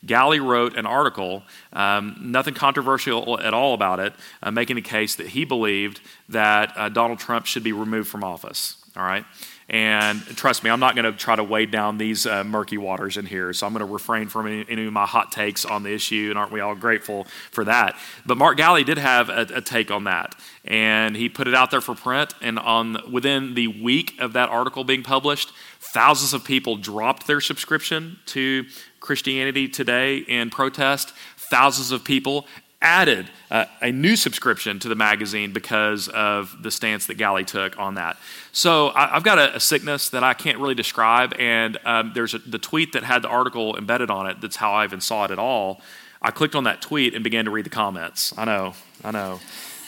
Galli 0.05 0.39
wrote 0.39 0.77
an 0.77 0.85
article, 0.85 1.43
um, 1.73 2.15
nothing 2.21 2.53
controversial 2.53 3.39
at 3.39 3.53
all 3.53 3.73
about 3.73 3.99
it, 3.99 4.13
uh, 4.41 4.49
making 4.49 4.77
the 4.77 4.81
case 4.81 5.15
that 5.15 5.27
he 5.27 5.43
believed 5.43 5.99
that 6.29 6.71
uh, 6.77 6.87
Donald 6.89 7.19
Trump 7.19 7.45
should 7.45 7.63
be 7.63 7.73
removed 7.73 8.07
from 8.07 8.23
office. 8.23 8.77
All 8.95 9.03
right. 9.03 9.25
And 9.69 10.19
trust 10.35 10.63
me, 10.63 10.71
I'm 10.71 10.79
not 10.79 10.95
going 10.95 11.05
to 11.05 11.11
try 11.11 11.35
to 11.35 11.43
wade 11.43 11.69
down 11.69 11.99
these 11.99 12.25
uh, 12.25 12.43
murky 12.43 12.77
waters 12.77 13.17
in 13.17 13.27
here. 13.27 13.53
So 13.53 13.67
I'm 13.67 13.73
going 13.73 13.85
to 13.85 13.91
refrain 13.91 14.27
from 14.27 14.47
any, 14.47 14.65
any, 14.67 14.88
of 14.88 14.93
my 14.93 15.05
hot 15.05 15.31
takes 15.31 15.63
on 15.63 15.83
the 15.83 15.93
issue. 15.93 16.27
And 16.31 16.39
aren't 16.39 16.51
we 16.51 16.59
all 16.59 16.73
grateful 16.73 17.25
for 17.51 17.63
that? 17.65 17.95
But 18.25 18.39
Mark 18.39 18.57
Galli 18.57 18.83
did 18.83 18.97
have 18.97 19.29
a, 19.29 19.47
a 19.53 19.61
take 19.61 19.91
on 19.91 20.05
that. 20.05 20.33
And 20.65 21.15
he 21.15 21.29
put 21.29 21.47
it 21.47 21.53
out 21.53 21.69
there 21.69 21.81
for 21.81 21.93
print. 21.93 22.33
And 22.41 22.57
on 22.57 23.11
within 23.11 23.53
the 23.53 23.67
week 23.67 24.19
of 24.19 24.33
that 24.33 24.49
article 24.49 24.83
being 24.83 25.03
published, 25.03 25.51
thousands 25.79 26.33
of 26.33 26.43
people 26.43 26.75
dropped 26.75 27.27
their 27.27 27.39
subscription 27.39 28.17
to 28.27 28.65
Christianity 28.99 29.67
Today 29.67 30.17
in 30.17 30.49
protest. 30.49 31.13
Thousands 31.38 31.91
of 31.91 32.03
people 32.03 32.47
added 32.81 33.29
uh, 33.51 33.65
a 33.81 33.91
new 33.91 34.15
subscription 34.15 34.79
to 34.79 34.88
the 34.88 34.95
magazine 34.95 35.51
because 35.51 36.07
of 36.09 36.63
the 36.63 36.71
stance 36.71 37.07
that 37.07 37.15
Galli 37.15 37.43
took 37.43 37.77
on 37.77 37.95
that. 37.95 38.17
So 38.51 38.91
I, 38.95 39.07
have 39.07 39.24
got 39.24 39.38
a, 39.38 39.57
a, 39.57 39.59
sickness 39.59 40.09
that 40.09 40.24
I 40.24 40.33
can't 40.33 40.59
really 40.59 40.75
describe, 40.75 41.33
and 41.38 41.77
um, 41.83 42.12
there's 42.15 42.33
a, 42.33 42.39
the 42.39 42.59
tweet 42.59 42.93
that 42.93 43.03
had 43.03 43.21
the 43.21 43.27
article 43.27 43.75
embedded 43.75 44.09
on 44.09 44.27
it. 44.27 44.39
That's 44.39 44.55
how 44.55 44.71
I 44.71 44.86
even 44.86 45.01
saw 45.01 45.25
it 45.25 45.31
at 45.31 45.39
all. 45.39 45.81
I 46.21 46.31
clicked 46.31 46.55
on 46.55 46.65
that 46.65 46.81
tweet 46.81 47.13
and 47.15 47.24
began 47.24 47.45
to 47.45 47.51
read 47.51 47.65
the 47.65 47.69
comments. 47.69 48.33
I 48.38 48.45
know, 48.45 48.74
I 49.03 49.12
know. 49.12 49.39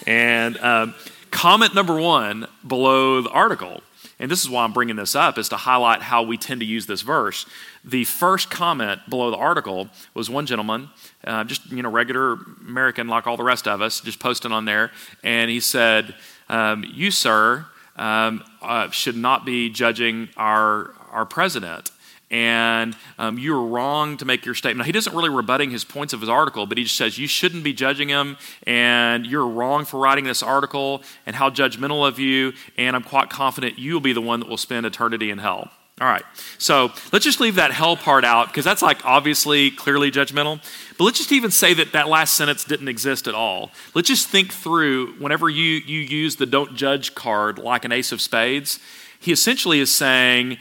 And 0.05 0.57
um, 0.57 0.93
comment 1.29 1.73
number 1.73 1.99
one 1.99 2.47
below 2.67 3.21
the 3.21 3.29
article, 3.29 3.81
and 4.21 4.29
this 4.29 4.43
is 4.43 4.49
why 4.49 4.63
I'm 4.63 4.71
bringing 4.71 4.97
this 4.97 5.15
up, 5.15 5.39
is 5.39 5.49
to 5.49 5.57
highlight 5.57 6.03
how 6.03 6.21
we 6.21 6.37
tend 6.37 6.61
to 6.61 6.65
use 6.65 6.85
this 6.85 7.01
verse. 7.01 7.47
The 7.83 8.03
first 8.03 8.51
comment 8.51 9.01
below 9.09 9.31
the 9.31 9.37
article 9.37 9.89
was 10.13 10.29
one 10.29 10.45
gentleman, 10.45 10.89
uh, 11.23 11.43
just 11.43 11.71
you 11.71 11.81
know 11.81 11.89
regular 11.89 12.33
American 12.61 13.07
like 13.07 13.25
all 13.25 13.35
the 13.35 13.43
rest 13.43 13.67
of 13.67 13.81
us, 13.81 13.99
just 13.99 14.19
posting 14.19 14.51
on 14.51 14.65
there, 14.65 14.91
and 15.23 15.49
he 15.49 15.59
said, 15.59 16.13
um, 16.49 16.85
"You 16.87 17.09
sir 17.09 17.65
um, 17.95 18.43
uh, 18.61 18.91
should 18.91 19.17
not 19.17 19.43
be 19.43 19.71
judging 19.71 20.29
our 20.37 20.93
our 21.11 21.25
president." 21.25 21.89
And 22.31 22.95
um, 23.19 23.37
you're 23.37 23.61
wrong 23.61 24.15
to 24.17 24.25
make 24.25 24.45
your 24.45 24.55
statement. 24.55 24.79
Now, 24.79 24.85
he 24.85 24.93
doesn't 24.93 25.13
really 25.13 25.29
rebutting 25.29 25.69
his 25.69 25.83
points 25.83 26.13
of 26.13 26.21
his 26.21 26.29
article, 26.29 26.65
but 26.65 26.77
he 26.77 26.85
just 26.85 26.95
says 26.95 27.19
you 27.19 27.27
shouldn't 27.27 27.63
be 27.63 27.73
judging 27.73 28.09
him, 28.09 28.37
and 28.65 29.25
you're 29.27 29.45
wrong 29.45 29.85
for 29.85 29.99
writing 29.99 30.23
this 30.23 30.41
article, 30.41 31.03
and 31.25 31.35
how 31.35 31.49
judgmental 31.49 32.07
of 32.07 32.17
you, 32.17 32.53
and 32.77 32.95
I'm 32.95 33.03
quite 33.03 33.29
confident 33.29 33.77
you'll 33.77 33.99
be 33.99 34.13
the 34.13 34.21
one 34.21 34.39
that 34.39 34.49
will 34.49 34.57
spend 34.57 34.85
eternity 34.85 35.29
in 35.29 35.37
hell. 35.37 35.69
All 35.99 36.07
right, 36.07 36.23
so 36.57 36.91
let's 37.11 37.25
just 37.25 37.39
leave 37.39 37.55
that 37.55 37.71
hell 37.71 37.95
part 37.95 38.25
out 38.25 38.47
because 38.47 38.65
that's 38.65 38.81
like 38.81 39.05
obviously 39.05 39.69
clearly 39.69 40.09
judgmental. 40.09 40.59
But 40.97 41.03
let's 41.03 41.19
just 41.19 41.31
even 41.31 41.51
say 41.51 41.75
that 41.75 41.91
that 41.91 42.07
last 42.07 42.33
sentence 42.35 42.63
didn't 42.63 42.87
exist 42.87 43.27
at 43.27 43.35
all. 43.35 43.69
Let's 43.93 44.07
just 44.07 44.27
think 44.27 44.51
through 44.51 45.13
whenever 45.19 45.47
you, 45.47 45.63
you 45.63 45.99
use 45.99 46.37
the 46.37 46.47
don't 46.47 46.75
judge 46.75 47.13
card 47.13 47.59
like 47.59 47.85
an 47.85 47.91
ace 47.91 48.11
of 48.11 48.19
spades, 48.19 48.79
he 49.19 49.31
essentially 49.31 49.79
is 49.79 49.91
saying, 49.91 50.57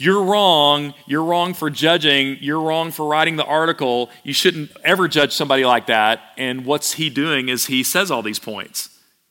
You're 0.00 0.22
wrong. 0.22 0.94
You're 1.06 1.22
wrong 1.22 1.52
for 1.52 1.68
judging. 1.68 2.38
You're 2.40 2.62
wrong 2.62 2.90
for 2.90 3.06
writing 3.06 3.36
the 3.36 3.44
article. 3.44 4.08
You 4.24 4.32
shouldn't 4.32 4.70
ever 4.82 5.08
judge 5.08 5.34
somebody 5.34 5.66
like 5.66 5.88
that. 5.88 6.22
And 6.38 6.64
what's 6.64 6.92
he 6.92 7.10
doing 7.10 7.50
is 7.50 7.66
he 7.66 7.82
says 7.82 8.10
all 8.10 8.22
these 8.22 8.38
points. 8.38 8.88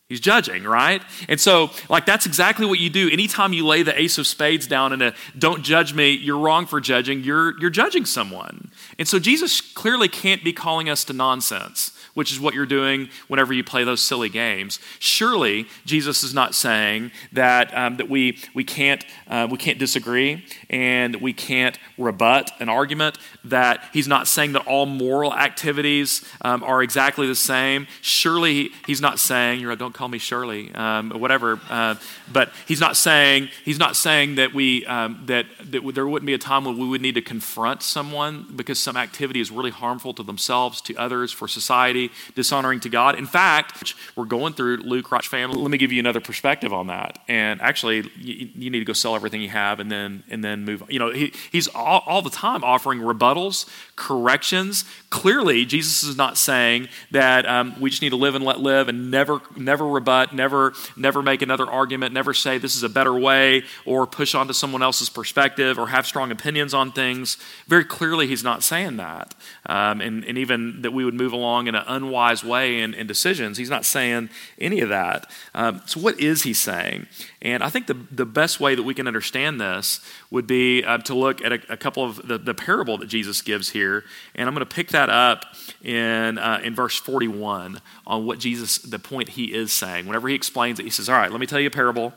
He's 0.08 0.20
judging, 0.20 0.62
right? 0.62 1.02
And 1.28 1.40
so, 1.40 1.70
like, 1.88 2.06
that's 2.06 2.24
exactly 2.24 2.66
what 2.66 2.78
you 2.78 2.88
do. 2.88 3.10
Anytime 3.10 3.52
you 3.52 3.66
lay 3.66 3.82
the 3.82 4.00
ace 4.00 4.16
of 4.16 4.28
spades 4.28 4.68
down 4.68 4.92
in 4.92 5.02
a 5.02 5.12
don't 5.36 5.64
judge 5.64 5.92
me, 5.92 6.10
you're 6.12 6.38
wrong 6.38 6.66
for 6.66 6.80
judging, 6.80 7.24
you're, 7.24 7.58
you're 7.60 7.70
judging 7.70 8.04
someone. 8.04 8.70
And 8.96 9.08
so, 9.08 9.18
Jesus 9.18 9.60
clearly 9.60 10.06
can't 10.06 10.44
be 10.44 10.52
calling 10.52 10.88
us 10.88 11.02
to 11.06 11.12
nonsense 11.12 11.99
which 12.14 12.32
is 12.32 12.40
what 12.40 12.54
you're 12.54 12.66
doing 12.66 13.08
whenever 13.28 13.52
you 13.52 13.64
play 13.64 13.84
those 13.84 14.00
silly 14.00 14.28
games. 14.28 14.78
Surely, 14.98 15.66
Jesus 15.84 16.22
is 16.22 16.34
not 16.34 16.54
saying 16.54 17.10
that, 17.32 17.76
um, 17.76 17.96
that 17.96 18.08
we, 18.08 18.38
we, 18.54 18.64
can't, 18.64 19.04
uh, 19.28 19.46
we 19.50 19.56
can't 19.56 19.78
disagree 19.78 20.44
and 20.68 21.16
we 21.16 21.32
can't 21.32 21.78
rebut 21.98 22.50
an 22.60 22.68
argument, 22.68 23.18
that 23.44 23.84
he's 23.92 24.08
not 24.08 24.26
saying 24.26 24.52
that 24.52 24.66
all 24.66 24.86
moral 24.86 25.34
activities 25.34 26.24
um, 26.42 26.62
are 26.64 26.82
exactly 26.82 27.26
the 27.26 27.34
same. 27.34 27.86
Surely, 28.00 28.70
he's 28.86 29.00
not 29.00 29.18
saying, 29.18 29.60
you're, 29.60 29.74
don't 29.76 29.94
call 29.94 30.08
me 30.08 30.18
Shirley, 30.18 30.72
um, 30.74 31.10
whatever, 31.10 31.60
uh, 31.68 31.94
but 32.32 32.50
he's 32.66 32.80
not 32.80 32.96
saying, 32.96 33.48
he's 33.64 33.78
not 33.78 33.96
saying 33.96 34.36
that, 34.36 34.54
we, 34.54 34.86
um, 34.86 35.22
that, 35.26 35.46
that 35.64 35.94
there 35.94 36.06
wouldn't 36.06 36.26
be 36.26 36.34
a 36.34 36.38
time 36.38 36.64
when 36.64 36.78
we 36.78 36.86
would 36.86 37.00
need 37.00 37.14
to 37.14 37.22
confront 37.22 37.82
someone 37.82 38.46
because 38.56 38.78
some 38.78 38.96
activity 38.96 39.40
is 39.40 39.50
really 39.50 39.70
harmful 39.70 40.14
to 40.14 40.22
themselves, 40.22 40.80
to 40.82 40.96
others, 40.96 41.32
for 41.32 41.46
society 41.46 41.99
dishonoring 42.34 42.80
to 42.80 42.88
God. 42.88 43.18
In 43.18 43.26
fact, 43.26 43.94
we're 44.16 44.24
going 44.24 44.54
through 44.54 44.78
Luke 44.78 45.10
Roch 45.12 45.24
family. 45.24 45.60
Let 45.60 45.70
me 45.70 45.78
give 45.78 45.92
you 45.92 46.00
another 46.00 46.20
perspective 46.20 46.72
on 46.72 46.86
that. 46.86 47.18
And 47.28 47.60
actually, 47.60 48.10
you, 48.16 48.48
you, 48.54 48.70
need 48.70 48.78
to 48.78 48.84
go 48.84 48.92
sell 48.92 49.14
everything 49.14 49.42
you 49.42 49.48
have 49.48 49.80
and 49.80 49.90
then 49.90 50.22
and 50.30 50.42
then 50.42 50.64
move. 50.64 50.82
You 50.88 50.98
know, 50.98 51.10
he, 51.10 51.32
he's 51.52 51.68
all, 51.68 52.02
all 52.06 52.22
the 52.22 52.30
time 52.30 52.64
offering 52.64 53.00
rebuttals, 53.00 53.68
corrections. 53.96 54.84
Clearly, 55.10 55.64
Jesus 55.64 56.02
is 56.02 56.16
not 56.16 56.38
saying 56.38 56.88
that 57.10 57.46
um, 57.46 57.78
we 57.80 57.90
just 57.90 58.00
need 58.00 58.10
to 58.10 58.16
live 58.16 58.34
and 58.34 58.44
let 58.44 58.60
live 58.60 58.88
and 58.88 59.10
never 59.10 59.40
never 59.56 59.86
rebut, 59.86 60.32
never 60.32 60.72
never 60.96 61.22
make 61.22 61.42
another 61.42 61.68
argument, 61.68 62.14
never 62.14 62.32
say 62.32 62.58
this 62.58 62.76
is 62.76 62.82
a 62.82 62.88
better 62.88 63.14
way 63.14 63.64
or 63.84 64.06
push 64.06 64.34
onto 64.34 64.52
someone 64.52 64.82
else's 64.82 65.08
perspective 65.08 65.78
or 65.78 65.88
have 65.88 66.06
strong 66.06 66.30
opinions 66.30 66.74
on 66.74 66.92
things. 66.92 67.36
Very 67.66 67.84
clearly, 67.84 68.26
he's 68.26 68.44
not 68.44 68.62
saying 68.62 68.96
that. 68.96 69.34
Um, 69.66 70.00
and, 70.00 70.24
and 70.24 70.38
even 70.38 70.82
that 70.82 70.92
we 70.92 71.04
would 71.04 71.14
move 71.14 71.32
along 71.32 71.66
in 71.66 71.74
an 71.74 71.84
unwise 71.90 72.44
way 72.44 72.80
in 72.80 73.06
decisions. 73.06 73.58
He's 73.58 73.70
not 73.70 73.84
saying 73.84 74.30
any 74.58 74.80
of 74.80 74.88
that. 74.88 75.30
Um, 75.54 75.82
so, 75.86 76.00
what 76.00 76.18
is 76.20 76.44
he 76.44 76.52
saying? 76.52 77.06
And 77.42 77.62
I 77.62 77.68
think 77.70 77.86
the, 77.86 77.94
the 78.10 78.26
best 78.26 78.60
way 78.60 78.74
that 78.74 78.82
we 78.82 78.94
can 78.94 79.06
understand 79.06 79.60
this 79.60 80.00
would 80.30 80.46
be 80.46 80.84
uh, 80.84 80.98
to 80.98 81.14
look 81.14 81.42
at 81.44 81.52
a, 81.52 81.72
a 81.72 81.76
couple 81.76 82.04
of 82.04 82.26
the, 82.26 82.38
the, 82.38 82.54
parable 82.54 82.98
that 82.98 83.06
Jesus 83.06 83.42
gives 83.42 83.70
here. 83.70 84.04
And 84.34 84.48
I'm 84.48 84.54
going 84.54 84.66
to 84.66 84.74
pick 84.74 84.88
that 84.88 85.08
up 85.08 85.44
in, 85.82 86.38
uh, 86.38 86.60
in 86.62 86.74
verse 86.74 86.96
41 86.96 87.80
on 88.06 88.26
what 88.26 88.38
Jesus, 88.38 88.78
the 88.78 88.98
point 88.98 89.30
he 89.30 89.54
is 89.54 89.72
saying. 89.72 90.06
Whenever 90.06 90.28
he 90.28 90.34
explains 90.34 90.78
it, 90.78 90.84
he 90.84 90.90
says, 90.90 91.08
All 91.08 91.16
right, 91.16 91.30
let 91.30 91.40
me 91.40 91.46
tell 91.46 91.60
you 91.60 91.68
a 91.68 91.70
parable. 91.70 92.12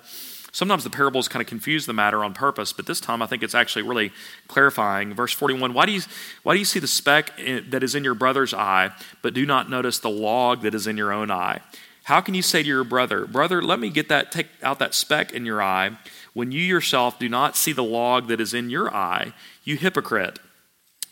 Sometimes 0.53 0.83
the 0.83 0.91
parables 0.91 1.27
kind 1.27 1.41
of 1.41 1.47
confuse 1.47 1.87
the 1.87 1.93
matter 1.93 2.23
on 2.23 2.35
purpose, 2.35 2.73
but 2.73 2.85
this 2.85 2.99
time 2.99 3.23
I 3.23 3.25
think 3.25 3.41
it's 3.41 3.55
actually 3.55 3.81
really 3.81 4.11
clarifying. 4.47 5.11
Verse 5.15 5.33
41 5.33 5.73
Why 5.73 5.87
do 5.87 5.91
you, 5.91 6.01
why 6.43 6.53
do 6.53 6.59
you 6.59 6.65
see 6.65 6.79
the 6.79 6.87
speck 6.87 7.37
in, 7.39 7.71
that 7.71 7.81
is 7.81 7.95
in 7.95 8.03
your 8.03 8.13
brother's 8.13 8.53
eye, 8.53 8.91
but 9.23 9.33
do 9.33 9.47
not 9.47 9.67
notice 9.67 9.97
the 9.97 10.11
log 10.11 10.61
that 10.61 10.75
is 10.75 10.85
in 10.85 10.95
your 10.95 11.11
own 11.11 11.31
eye? 11.31 11.59
How 12.03 12.21
can 12.21 12.35
you 12.35 12.43
say 12.43 12.61
to 12.61 12.67
your 12.67 12.83
brother, 12.83 13.25
Brother, 13.25 13.63
let 13.63 13.79
me 13.79 13.89
get 13.89 14.09
that, 14.09 14.31
take 14.31 14.47
out 14.61 14.77
that 14.77 14.93
speck 14.93 15.31
in 15.31 15.43
your 15.43 15.61
eye, 15.61 15.97
when 16.33 16.51
you 16.51 16.61
yourself 16.61 17.17
do 17.17 17.27
not 17.27 17.57
see 17.57 17.73
the 17.73 17.83
log 17.83 18.27
that 18.27 18.39
is 18.39 18.53
in 18.53 18.69
your 18.69 18.93
eye, 18.93 19.33
you 19.63 19.75
hypocrite? 19.75 20.37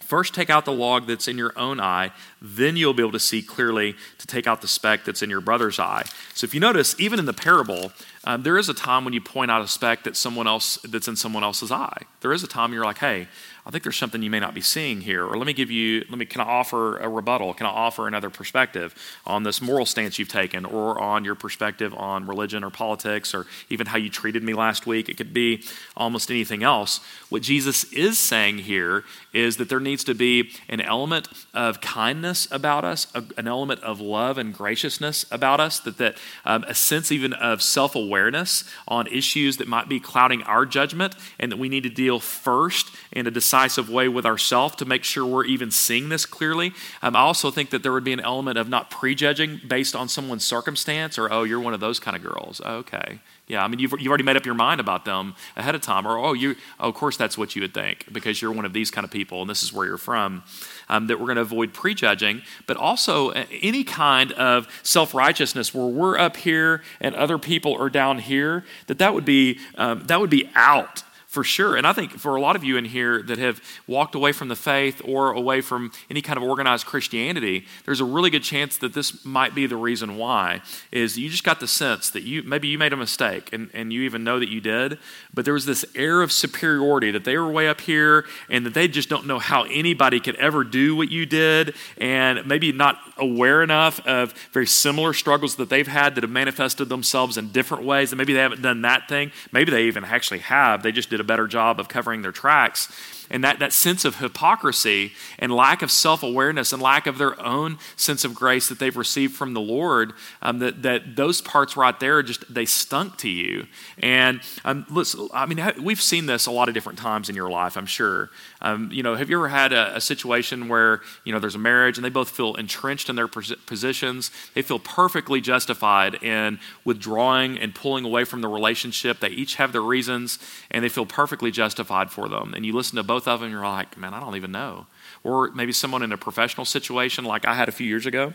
First, 0.01 0.35
take 0.35 0.49
out 0.49 0.65
the 0.65 0.73
log 0.73 1.07
that's 1.07 1.27
in 1.27 1.37
your 1.37 1.57
own 1.57 1.79
eye, 1.79 2.11
then 2.41 2.75
you'll 2.75 2.93
be 2.93 3.03
able 3.03 3.11
to 3.11 3.19
see 3.19 3.41
clearly 3.41 3.95
to 4.17 4.27
take 4.27 4.47
out 4.47 4.61
the 4.61 4.67
speck 4.67 5.05
that's 5.05 5.21
in 5.21 5.29
your 5.29 5.41
brother's 5.41 5.79
eye. 5.79 6.03
So, 6.33 6.45
if 6.45 6.53
you 6.53 6.59
notice, 6.59 6.99
even 6.99 7.19
in 7.19 7.25
the 7.25 7.33
parable, 7.33 7.91
um, 8.23 8.43
there 8.43 8.57
is 8.57 8.69
a 8.69 8.73
time 8.73 9.03
when 9.03 9.13
you 9.13 9.21
point 9.21 9.49
out 9.49 9.61
a 9.61 9.67
speck 9.67 10.03
that 10.03 10.15
someone 10.15 10.47
else 10.47 10.77
that's 10.87 11.07
in 11.07 11.15
someone 11.15 11.43
else's 11.43 11.71
eye. 11.71 12.03
There 12.21 12.33
is 12.33 12.43
a 12.43 12.47
time 12.47 12.73
you're 12.73 12.85
like, 12.85 12.99
hey, 12.99 13.27
I 13.65 13.69
think 13.69 13.83
there's 13.83 13.97
something 13.97 14.23
you 14.23 14.29
may 14.29 14.39
not 14.39 14.53
be 14.53 14.61
seeing 14.61 15.01
here. 15.01 15.25
Or 15.25 15.37
let 15.37 15.45
me 15.45 15.53
give 15.53 15.69
you, 15.69 16.03
let 16.09 16.17
me, 16.17 16.25
can 16.25 16.41
I 16.41 16.45
offer 16.45 16.97
a 16.97 17.07
rebuttal? 17.07 17.53
Can 17.53 17.67
I 17.67 17.69
offer 17.69 18.07
another 18.07 18.29
perspective 18.29 18.95
on 19.25 19.43
this 19.43 19.61
moral 19.61 19.85
stance 19.85 20.17
you've 20.17 20.29
taken 20.29 20.65
or 20.65 20.99
on 20.99 21.23
your 21.25 21.35
perspective 21.35 21.93
on 21.95 22.25
religion 22.25 22.63
or 22.63 22.71
politics 22.71 23.35
or 23.35 23.45
even 23.69 23.87
how 23.87 23.97
you 23.97 24.09
treated 24.09 24.43
me 24.43 24.53
last 24.53 24.87
week? 24.87 25.09
It 25.09 25.17
could 25.17 25.33
be 25.33 25.63
almost 25.95 26.31
anything 26.31 26.63
else. 26.63 27.01
What 27.29 27.43
Jesus 27.43 27.83
is 27.93 28.17
saying 28.17 28.59
here 28.59 29.03
is 29.31 29.57
that 29.57 29.69
there 29.69 29.79
needs 29.79 30.03
to 30.05 30.15
be 30.15 30.51
an 30.67 30.81
element 30.81 31.27
of 31.53 31.81
kindness 31.81 32.30
about 32.51 32.85
us, 32.85 33.07
an 33.37 33.47
element 33.47 33.81
of 33.81 33.99
love 33.99 34.37
and 34.37 34.53
graciousness 34.53 35.25
about 35.31 35.59
us, 35.59 35.79
that, 35.79 35.97
that 35.97 36.17
um, 36.45 36.63
a 36.67 36.73
sense 36.73 37.11
even 37.11 37.33
of 37.33 37.61
self 37.61 37.95
awareness 37.95 38.63
on 38.87 39.07
issues 39.07 39.57
that 39.57 39.67
might 39.67 39.89
be 39.89 39.99
clouding 39.99 40.43
our 40.43 40.65
judgment, 40.65 41.15
and 41.39 41.51
that 41.51 41.57
we 41.57 41.69
need 41.69 41.83
to 41.83 41.89
deal 41.89 42.19
first 42.19 42.91
in 43.11 43.27
a 43.27 43.31
decisive 43.31 43.89
way 43.89 44.07
with 44.07 44.25
ourselves 44.25 44.75
to 44.75 44.85
make 44.85 45.03
sure 45.03 45.25
we're 45.25 45.45
even 45.45 45.71
seeing 45.71 46.09
this 46.09 46.25
clearly. 46.25 46.73
Um, 47.01 47.15
I 47.15 47.19
also 47.19 47.51
think 47.51 47.69
that 47.71 47.83
there 47.83 47.91
would 47.91 48.03
be 48.03 48.13
an 48.13 48.19
element 48.19 48.57
of 48.57 48.69
not 48.69 48.89
prejudging 48.89 49.61
based 49.67 49.95
on 49.95 50.07
someone's 50.07 50.45
circumstance 50.45 51.17
or, 51.17 51.31
oh, 51.31 51.43
you're 51.43 51.59
one 51.59 51.73
of 51.73 51.79
those 51.79 51.99
kind 51.99 52.15
of 52.15 52.23
girls. 52.23 52.61
Okay. 52.61 53.19
Yeah, 53.47 53.65
I 53.65 53.67
mean, 53.67 53.79
you've, 53.79 53.91
you've 53.99 54.07
already 54.07 54.23
made 54.23 54.37
up 54.37 54.45
your 54.45 54.55
mind 54.55 54.79
about 54.79 55.03
them 55.03 55.35
ahead 55.57 55.75
of 55.75 55.81
time. 55.81 56.07
Or, 56.07 56.17
oh, 56.17 56.31
you, 56.31 56.55
oh, 56.79 56.87
of 56.87 56.95
course, 56.95 57.17
that's 57.17 57.37
what 57.37 57.53
you 57.53 57.61
would 57.63 57.73
think 57.73 58.05
because 58.09 58.41
you're 58.41 58.53
one 58.53 58.63
of 58.63 58.71
these 58.71 58.89
kind 58.89 59.03
of 59.03 59.11
people 59.11 59.41
and 59.41 59.49
this 59.49 59.61
is 59.61 59.73
where 59.73 59.85
you're 59.85 59.97
from. 59.97 60.43
Um, 60.91 61.07
that 61.07 61.21
we're 61.21 61.27
going 61.27 61.37
to 61.37 61.41
avoid 61.41 61.73
prejudging, 61.73 62.41
but 62.67 62.75
also 62.75 63.31
uh, 63.31 63.45
any 63.61 63.85
kind 63.85 64.33
of 64.33 64.67
self 64.83 65.13
righteousness 65.13 65.73
where 65.73 65.87
we're 65.87 66.19
up 66.19 66.35
here 66.35 66.83
and 66.99 67.15
other 67.15 67.37
people 67.37 67.81
are 67.81 67.89
down 67.89 68.19
here, 68.19 68.65
that 68.87 68.97
that 68.97 69.13
would 69.13 69.23
be, 69.23 69.57
um, 69.75 70.03
that 70.07 70.19
would 70.19 70.29
be 70.29 70.49
out 70.53 71.03
for 71.31 71.45
sure. 71.45 71.77
And 71.77 71.87
I 71.87 71.93
think 71.93 72.11
for 72.19 72.35
a 72.35 72.41
lot 72.41 72.57
of 72.57 72.63
you 72.65 72.75
in 72.75 72.83
here 72.83 73.23
that 73.23 73.37
have 73.37 73.61
walked 73.87 74.15
away 74.15 74.33
from 74.33 74.49
the 74.49 74.55
faith 74.55 75.01
or 75.05 75.31
away 75.31 75.61
from 75.61 75.93
any 76.09 76.21
kind 76.21 76.35
of 76.35 76.43
organized 76.43 76.85
Christianity, 76.85 77.65
there's 77.85 78.01
a 78.01 78.05
really 78.05 78.29
good 78.29 78.43
chance 78.43 78.75
that 78.79 78.93
this 78.93 79.23
might 79.23 79.55
be 79.55 79.65
the 79.65 79.77
reason 79.77 80.17
why. 80.17 80.61
Is 80.91 81.17
you 81.17 81.29
just 81.29 81.45
got 81.45 81.61
the 81.61 81.69
sense 81.69 82.09
that 82.09 82.23
you 82.23 82.43
maybe 82.43 82.67
you 82.67 82.77
made 82.77 82.91
a 82.91 82.97
mistake 82.97 83.53
and, 83.53 83.69
and 83.73 83.93
you 83.93 84.01
even 84.01 84.25
know 84.25 84.41
that 84.41 84.49
you 84.49 84.59
did, 84.59 84.99
but 85.33 85.45
there 85.45 85.53
was 85.53 85.65
this 85.65 85.85
air 85.95 86.21
of 86.21 86.33
superiority 86.33 87.11
that 87.11 87.23
they 87.23 87.37
were 87.37 87.49
way 87.49 87.69
up 87.69 87.79
here 87.79 88.25
and 88.49 88.65
that 88.65 88.73
they 88.73 88.89
just 88.89 89.07
don't 89.07 89.25
know 89.25 89.39
how 89.39 89.63
anybody 89.63 90.19
could 90.19 90.35
ever 90.35 90.65
do 90.65 90.97
what 90.97 91.11
you 91.11 91.25
did, 91.25 91.73
and 91.97 92.45
maybe 92.45 92.73
not 92.73 92.97
aware 93.15 93.63
enough 93.63 94.05
of 94.05 94.33
very 94.51 94.67
similar 94.67 95.13
struggles 95.13 95.55
that 95.55 95.69
they've 95.69 95.87
had 95.87 96.15
that 96.15 96.25
have 96.25 96.31
manifested 96.31 96.89
themselves 96.89 97.37
in 97.37 97.53
different 97.53 97.85
ways, 97.85 98.11
and 98.11 98.17
maybe 98.17 98.33
they 98.33 98.41
haven't 98.41 98.61
done 98.61 98.81
that 98.81 99.07
thing. 99.07 99.31
Maybe 99.53 99.71
they 99.71 99.83
even 99.83 100.03
actually 100.03 100.39
have. 100.39 100.83
They 100.83 100.91
just 100.91 101.09
did 101.09 101.20
a 101.21 101.23
better 101.23 101.47
job 101.47 101.79
of 101.79 101.87
covering 101.87 102.21
their 102.21 102.33
tracks 102.33 102.91
and 103.31 103.43
that, 103.45 103.59
that 103.59 103.71
sense 103.71 104.03
of 104.03 104.17
hypocrisy 104.17 105.13
and 105.39 105.51
lack 105.51 105.81
of 105.81 105.89
self 105.89 106.21
awareness 106.21 106.73
and 106.73 106.81
lack 106.81 107.07
of 107.07 107.17
their 107.17 107.41
own 107.41 107.79
sense 107.95 108.25
of 108.25 108.35
grace 108.35 108.67
that 108.67 108.77
they've 108.77 108.97
received 108.97 109.33
from 109.33 109.53
the 109.53 109.61
Lord, 109.61 110.13
um, 110.41 110.59
that, 110.59 110.83
that 110.83 111.15
those 111.15 111.41
parts 111.41 111.77
right 111.77 111.97
there 111.99 112.21
just 112.21 112.53
they 112.53 112.65
stunk 112.65 113.17
to 113.17 113.29
you. 113.29 113.65
And 113.97 114.41
um, 114.65 114.85
listen, 114.89 115.29
I 115.33 115.45
mean, 115.45 115.65
we've 115.81 116.01
seen 116.01 116.25
this 116.25 116.45
a 116.45 116.51
lot 116.51 116.67
of 116.67 116.73
different 116.73 116.99
times 116.99 117.29
in 117.29 117.35
your 117.35 117.49
life, 117.49 117.77
I'm 117.77 117.85
sure. 117.85 118.29
Um, 118.61 118.91
you 118.91 119.01
know, 119.01 119.15
have 119.15 119.29
you 119.29 119.37
ever 119.37 119.47
had 119.47 119.71
a, 119.71 119.95
a, 119.95 120.01
situation 120.01 120.67
where, 120.67 121.01
you 121.23 121.31
know, 121.31 121.39
there's 121.39 121.55
a 121.55 121.59
marriage 121.59 121.97
and 121.97 122.03
they 122.03 122.09
both 122.09 122.29
feel 122.29 122.55
entrenched 122.55 123.09
in 123.09 123.15
their 123.15 123.27
positions? 123.27 124.29
They 124.53 124.61
feel 124.61 124.77
perfectly 124.77 125.39
justified 125.39 126.21
in 126.21 126.59
withdrawing 126.83 127.57
and 127.57 127.73
pulling 127.73 128.03
away 128.03 128.25
from 128.25 128.41
the 128.41 128.49
relationship. 128.49 129.19
They 129.19 129.29
each 129.29 129.55
have 129.55 129.71
their 129.71 129.81
reasons 129.81 130.37
and 130.69 130.83
they 130.83 130.89
feel 130.89 131.05
perfectly 131.11 131.51
justified 131.51 132.09
for 132.09 132.29
them. 132.29 132.53
And 132.55 132.65
you 132.65 132.73
listen 132.73 132.95
to 132.95 133.03
both 133.03 133.27
of 133.27 133.41
them, 133.41 133.51
you're 133.51 133.61
like, 133.61 133.97
man, 133.97 134.13
I 134.13 134.19
don't 134.21 134.35
even 134.37 134.51
know. 134.51 134.87
Or 135.23 135.51
maybe 135.51 135.73
someone 135.73 136.03
in 136.03 136.11
a 136.11 136.17
professional 136.17 136.65
situation 136.65 137.25
like 137.25 137.45
I 137.45 137.53
had 137.53 137.67
a 137.67 137.71
few 137.71 137.85
years 137.85 138.05
ago, 138.05 138.33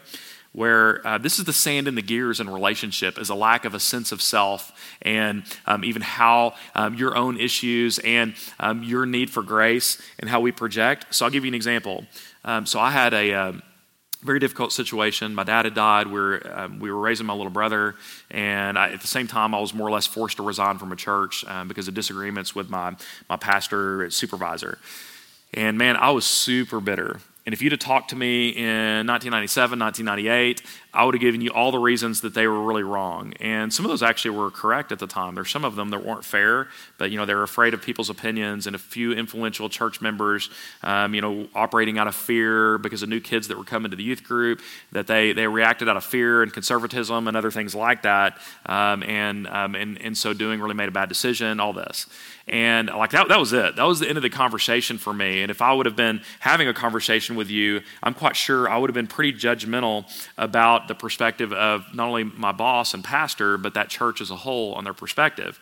where 0.53 1.07
uh, 1.07 1.19
this 1.19 1.39
is 1.39 1.45
the 1.45 1.53
sand 1.53 1.89
in 1.89 1.95
the 1.95 2.03
gears 2.03 2.39
in 2.39 2.49
relationship 2.49 3.19
is 3.19 3.31
a 3.31 3.35
lack 3.35 3.65
of 3.65 3.75
a 3.75 3.81
sense 3.81 4.13
of 4.13 4.23
self 4.23 4.73
and 5.03 5.43
um, 5.67 5.85
even 5.85 6.03
how 6.03 6.55
um, 6.75 6.95
your 6.95 7.17
own 7.17 7.41
issues 7.41 7.99
and 8.01 8.35
um, 8.61 8.83
your 8.83 9.07
need 9.07 9.31
for 9.31 9.43
grace 9.43 10.01
and 10.19 10.31
how 10.31 10.41
we 10.41 10.53
project. 10.53 11.15
So 11.15 11.25
I'll 11.25 11.31
give 11.31 11.45
you 11.45 11.51
an 11.51 11.55
example. 11.55 12.05
Um, 12.45 12.67
so 12.67 12.79
I 12.79 12.91
had 12.91 13.13
a 13.13 13.33
um, 13.33 13.63
very 14.27 14.39
difficult 14.39 14.73
situation. 14.73 15.35
My 15.35 15.45
dad 15.45 15.65
had 15.65 15.75
died. 15.75 16.07
We 16.09 16.21
were, 16.21 16.43
um, 16.55 16.79
we 16.79 16.91
were 16.91 17.01
raising 17.01 17.27
my 17.27 17.33
little 17.33 17.51
brother, 17.51 17.95
and 18.31 18.79
I, 18.79 18.91
at 18.91 19.01
the 19.01 19.07
same 19.07 19.27
time, 19.27 19.55
I 19.55 19.61
was 19.61 19.73
more 19.73 19.89
or 19.89 19.91
less 19.91 20.07
forced 20.07 20.37
to 20.37 20.43
resign 20.43 20.79
from 20.79 20.93
a 20.93 20.97
church 20.97 21.45
um, 21.47 21.69
because 21.69 21.89
of 21.89 21.95
disagreements 21.95 22.55
with 22.55 22.69
my, 22.69 22.95
my 23.29 23.37
pastor 23.37 24.11
supervisor. 24.11 24.79
And 25.55 25.79
man, 25.79 25.97
I 25.97 26.11
was 26.11 26.27
super 26.27 26.81
bitter. 26.81 27.21
And 27.47 27.53
if 27.53 27.63
you'd 27.63 27.73
have 27.73 27.81
talked 27.81 28.11
to 28.11 28.17
me 28.17 28.49
in 28.49 29.07
1997, 29.07 29.79
1998, 29.79 30.63
I 30.97 31.05
would 31.05 31.15
have 31.15 31.21
given 31.21 31.43
you 31.43 31.51
all 31.51 31.71
the 31.71 31.79
reasons 31.79 32.23
that 32.23 32.33
they 32.33 32.47
were 32.47 32.63
really 32.63 32.83
wrong. 32.83 33.35
And 33.39 33.73
some 33.73 33.85
of 33.85 33.91
those 33.91 34.03
actually 34.03 34.31
were 34.31 34.51
correct 34.51 34.93
at 34.93 34.99
the 34.99 35.07
time. 35.07 35.35
There's 35.35 35.51
some 35.51 35.63
of 35.65 35.77
them 35.77 35.91
that 35.91 36.03
weren't 36.03 36.25
fair, 36.25 36.69
but 36.97 37.11
you 37.11 37.19
know 37.19 37.27
they 37.27 37.35
were 37.35 37.43
afraid 37.43 37.75
of 37.75 37.83
people's 37.83 38.09
opinions 38.09 38.67
and 38.67 38.75
a 38.75 38.79
few 38.79 39.13
influential 39.13 39.69
church 39.69 40.01
members, 40.01 40.49
um, 40.83 41.15
you 41.15 41.21
know, 41.21 41.49
operating 41.55 41.99
out 41.99 42.09
of 42.09 42.15
fear 42.15 42.79
because 42.79 43.03
of 43.03 43.11
new 43.11 43.21
kids 43.21 43.49
that 43.49 43.59
were 43.59 43.65
coming 43.65 43.91
to 43.91 43.97
the 43.97 44.03
youth 44.03 44.25
group. 44.25 44.63
That 44.93 45.07
they 45.07 45.35
they 45.35 45.47
reacted 45.47 45.87
out 45.87 45.99
of 45.99 46.05
fear 46.05 46.43
and 46.43 46.51
conservatism 46.51 47.29
and 47.29 47.37
other 47.37 47.51
things 47.51 47.75
like 47.75 48.03
that, 48.03 48.39
um, 48.65 49.03
and 49.03 49.47
um, 49.49 49.75
and 49.75 49.99
in 49.99 50.15
so 50.15 50.33
doing 50.33 50.63
really 50.63 50.75
made 50.75 50.89
a 50.89 50.93
bad 50.93 51.11
decision. 51.11 51.61
All 51.61 51.75
this. 51.75 52.07
And 52.49 52.89
like 52.89 53.11
that, 53.11 53.27
that 53.29 53.41
was 53.41 53.53
it. 53.53 53.75
That 53.75 53.85
was 53.85 53.99
the 53.99 54.09
end 54.09 54.19
of 54.19 54.23
the 54.23 54.31
conversation 54.31 54.99
for 54.99 55.13
me. 55.13 55.43
And 55.43 55.51
if 55.51 55.61
I 55.61 55.73
would 55.73 55.85
have 55.87 55.97
been 55.97 56.21
having 56.39 56.69
a 56.69 56.75
conversation 56.75 57.35
with 57.35 57.51
you, 57.51 57.81
I'm 58.05 58.15
quite 58.15 58.37
sure 58.37 58.69
I 58.69 58.79
would 58.79 58.89
have 58.89 58.95
been 58.95 59.09
pretty 59.09 59.37
judgmental 59.37 60.05
about 60.39 60.86
the 60.89 60.95
perspective 60.95 61.53
of 61.53 61.95
not 61.95 62.09
only 62.09 62.25
my 62.25 62.53
boss 62.53 62.95
and 62.95 63.03
pastor, 63.03 63.57
but 63.59 63.75
that 63.75 63.89
church 63.89 64.21
as 64.21 64.31
a 64.31 64.37
whole 64.37 64.75
on 64.75 64.85
their 64.85 64.95
perspective. 64.95 65.59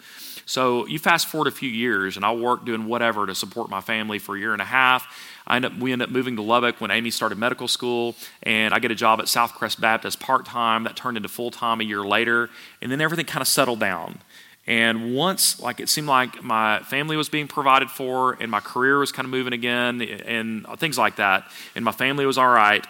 So 0.46 0.86
you 0.86 0.98
fast 0.98 1.26
forward 1.26 1.48
a 1.48 1.50
few 1.50 1.70
years, 1.70 2.16
and 2.16 2.24
I 2.24 2.34
work 2.34 2.64
doing 2.64 2.86
whatever 2.86 3.26
to 3.26 3.34
support 3.34 3.70
my 3.70 3.80
family 3.80 4.18
for 4.18 4.36
a 4.36 4.38
year 4.38 4.52
and 4.52 4.60
a 4.60 4.66
half. 4.66 5.06
I 5.46 5.56
end 5.56 5.64
up, 5.64 5.76
we 5.78 5.92
end 5.92 6.02
up 6.02 6.10
moving 6.10 6.36
to 6.36 6.42
Lubbock 6.42 6.80
when 6.80 6.90
Amy 6.90 7.10
started 7.10 7.38
medical 7.38 7.68
school, 7.68 8.14
and 8.42 8.74
I 8.74 8.78
get 8.78 8.90
a 8.90 8.94
job 8.94 9.20
at 9.20 9.26
Southcrest 9.26 9.80
Baptist 9.80 10.20
part 10.20 10.44
time. 10.44 10.84
That 10.84 10.96
turned 10.96 11.16
into 11.16 11.28
full 11.28 11.50
time 11.50 11.80
a 11.80 11.84
year 11.84 12.02
later, 12.02 12.50
and 12.82 12.92
then 12.92 13.00
everything 13.00 13.26
kind 13.26 13.40
of 13.40 13.48
settled 13.48 13.80
down. 13.80 14.18
And 14.66 15.14
once, 15.14 15.60
like, 15.60 15.80
it 15.80 15.90
seemed 15.90 16.08
like 16.08 16.42
my 16.42 16.80
family 16.80 17.16
was 17.16 17.28
being 17.28 17.48
provided 17.48 17.90
for, 17.90 18.36
and 18.40 18.50
my 18.50 18.60
career 18.60 18.98
was 18.98 19.12
kind 19.12 19.26
of 19.26 19.30
moving 19.30 19.52
again, 19.52 20.00
and 20.02 20.66
things 20.78 20.98
like 20.98 21.16
that, 21.16 21.50
and 21.74 21.84
my 21.84 21.92
family 21.92 22.26
was 22.26 22.38
all 22.38 22.48
right 22.48 22.86